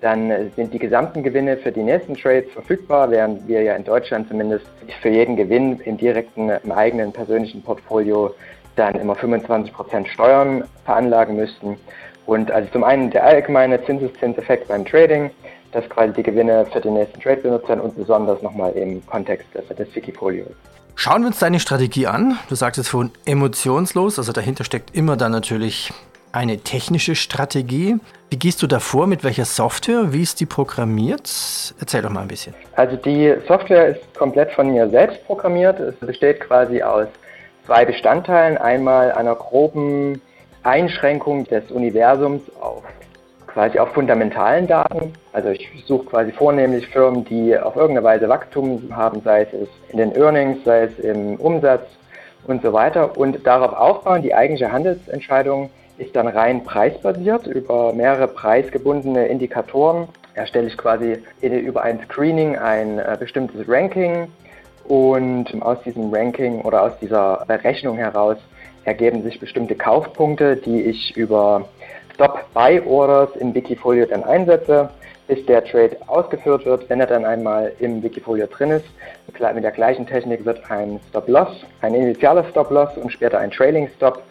dann 0.00 0.50
sind 0.54 0.72
die 0.74 0.78
gesamten 0.78 1.22
Gewinne 1.22 1.56
für 1.56 1.72
die 1.72 1.82
nächsten 1.82 2.14
Trades 2.14 2.52
verfügbar, 2.52 3.10
während 3.10 3.48
wir 3.48 3.62
ja 3.62 3.74
in 3.74 3.84
Deutschland 3.84 4.28
zumindest 4.28 4.66
für 5.00 5.08
jeden 5.08 5.34
Gewinn 5.34 5.80
im 5.80 5.96
direkten, 5.96 6.50
im 6.50 6.72
eigenen 6.72 7.10
persönlichen 7.10 7.62
Portfolio 7.62 8.34
dann 8.76 8.96
immer 8.96 9.14
25% 9.14 10.06
Steuern 10.06 10.64
veranlagen 10.84 11.36
müssten. 11.36 11.78
Und 12.26 12.50
also 12.50 12.68
zum 12.70 12.84
einen 12.84 13.10
der 13.10 13.24
allgemeine 13.24 13.82
Zinseszinseffekt 13.84 14.68
beim 14.68 14.84
Trading, 14.84 15.30
das 15.72 15.88
quasi 15.88 16.12
die 16.12 16.22
Gewinne 16.22 16.66
für 16.66 16.80
den 16.80 16.94
nächsten 16.94 17.20
Trade 17.20 17.40
benutzen 17.40 17.80
und 17.80 17.96
besonders 17.96 18.42
nochmal 18.42 18.72
im 18.72 19.04
Kontext 19.06 19.46
des 19.54 19.94
Wikifolios. 19.94 20.52
Schauen 20.96 21.22
wir 21.22 21.26
uns 21.26 21.38
deine 21.38 21.60
Strategie 21.60 22.06
an. 22.06 22.38
Du 22.48 22.54
sagtest 22.54 22.88
vorhin 22.88 23.10
emotionslos, 23.26 24.18
also 24.18 24.32
dahinter 24.32 24.64
steckt 24.64 24.94
immer 24.94 25.16
dann 25.16 25.32
natürlich 25.32 25.92
eine 26.32 26.58
technische 26.58 27.14
Strategie. 27.14 27.96
Wie 28.30 28.38
gehst 28.38 28.62
du 28.62 28.66
da 28.66 28.78
vor? 28.80 29.06
Mit 29.06 29.22
welcher 29.22 29.44
Software? 29.44 30.12
Wie 30.12 30.22
ist 30.22 30.40
die 30.40 30.46
programmiert? 30.46 31.28
Erzähl 31.78 32.02
doch 32.02 32.10
mal 32.10 32.22
ein 32.22 32.28
bisschen. 32.28 32.54
Also 32.76 32.96
die 32.96 33.34
Software 33.46 33.88
ist 33.88 34.14
komplett 34.14 34.52
von 34.52 34.70
mir 34.70 34.88
selbst 34.88 35.24
programmiert. 35.26 35.78
Es 35.78 35.94
besteht 35.96 36.40
quasi 36.40 36.82
aus 36.82 37.08
zwei 37.66 37.84
Bestandteilen. 37.84 38.56
Einmal 38.56 39.12
einer 39.12 39.34
groben 39.34 40.20
Einschränkung 40.62 41.44
des 41.44 41.70
Universums 41.70 42.42
auf 42.60 42.82
quasi 43.54 43.78
auf 43.78 43.90
fundamentalen 43.90 44.66
Daten. 44.66 45.12
Also 45.32 45.50
ich 45.50 45.68
suche 45.86 46.06
quasi 46.06 46.32
vornehmlich 46.32 46.88
Firmen, 46.88 47.24
die 47.24 47.56
auf 47.56 47.76
irgendeine 47.76 48.04
Weise 48.04 48.28
Wachstum 48.28 48.82
haben, 48.94 49.22
sei 49.22 49.42
es 49.42 49.68
in 49.90 49.98
den 49.98 50.14
Earnings, 50.16 50.64
sei 50.64 50.82
es 50.82 50.98
im 50.98 51.36
Umsatz 51.36 51.86
und 52.46 52.62
so 52.62 52.72
weiter. 52.72 53.16
Und 53.16 53.46
darauf 53.46 53.72
aufbauen, 53.72 54.22
die 54.22 54.34
eigentliche 54.34 54.72
Handelsentscheidung 54.72 55.70
ist 55.98 56.16
dann 56.16 56.26
rein 56.26 56.64
preisbasiert 56.64 57.46
über 57.46 57.92
mehrere 57.92 58.26
preisgebundene 58.26 59.28
Indikatoren. 59.28 60.08
Erstelle 60.34 60.66
ich 60.66 60.76
quasi 60.76 61.22
über 61.40 61.82
ein 61.82 62.00
Screening 62.04 62.56
ein 62.56 62.98
äh, 62.98 63.16
bestimmtes 63.18 63.68
Ranking 63.68 64.26
und 64.88 65.62
aus 65.62 65.80
diesem 65.84 66.12
Ranking 66.12 66.60
oder 66.62 66.82
aus 66.82 66.98
dieser 67.00 67.44
Berechnung 67.46 67.96
heraus 67.96 68.36
ergeben 68.84 69.22
sich 69.22 69.38
bestimmte 69.38 69.76
Kaufpunkte, 69.76 70.56
die 70.56 70.82
ich 70.82 71.16
über 71.16 71.68
Stop-Buy-Orders 72.14 73.36
im 73.36 73.54
Wikifolio 73.54 74.06
dann 74.06 74.24
einsetze, 74.24 74.88
bis 75.26 75.44
der 75.46 75.64
Trade 75.64 75.96
ausgeführt 76.06 76.64
wird. 76.64 76.88
Wenn 76.88 77.00
er 77.00 77.06
dann 77.06 77.24
einmal 77.24 77.72
im 77.80 78.02
Wikifolio 78.02 78.46
drin 78.46 78.70
ist, 78.70 78.86
mit 79.26 79.64
der 79.64 79.70
gleichen 79.72 80.06
Technik 80.06 80.44
wird 80.44 80.60
ein 80.70 81.00
Stop-Loss, 81.10 81.64
ein 81.80 81.94
initialer 81.94 82.44
Stop-Loss 82.50 82.96
und 82.98 83.10
später 83.10 83.38
ein 83.38 83.50
Trailing-Stop 83.50 84.22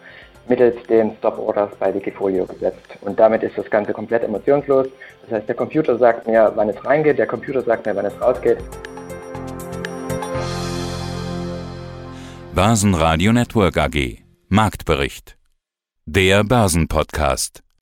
mittels 0.48 0.76
den 0.88 1.12
Stop-Orders 1.18 1.70
bei 1.78 1.92
Wikifolio 1.94 2.46
gesetzt. 2.46 2.96
Und 3.00 3.18
damit 3.18 3.42
ist 3.42 3.56
das 3.56 3.68
Ganze 3.70 3.92
komplett 3.92 4.24
emotionslos. 4.24 4.88
Das 5.22 5.38
heißt, 5.38 5.48
der 5.48 5.56
Computer 5.56 5.96
sagt 5.98 6.26
mir, 6.26 6.52
wann 6.54 6.68
es 6.68 6.84
reingeht, 6.84 7.18
der 7.18 7.26
Computer 7.26 7.62
sagt 7.62 7.86
mir, 7.86 7.96
wann 7.96 8.06
es 8.06 8.20
rausgeht. 8.20 8.58
Börsenradio 12.54 13.32
Network 13.32 13.76
AG 13.78 14.18
Marktbericht 14.48 15.36
Der 16.06 16.44
Börsenpodcast 16.44 17.63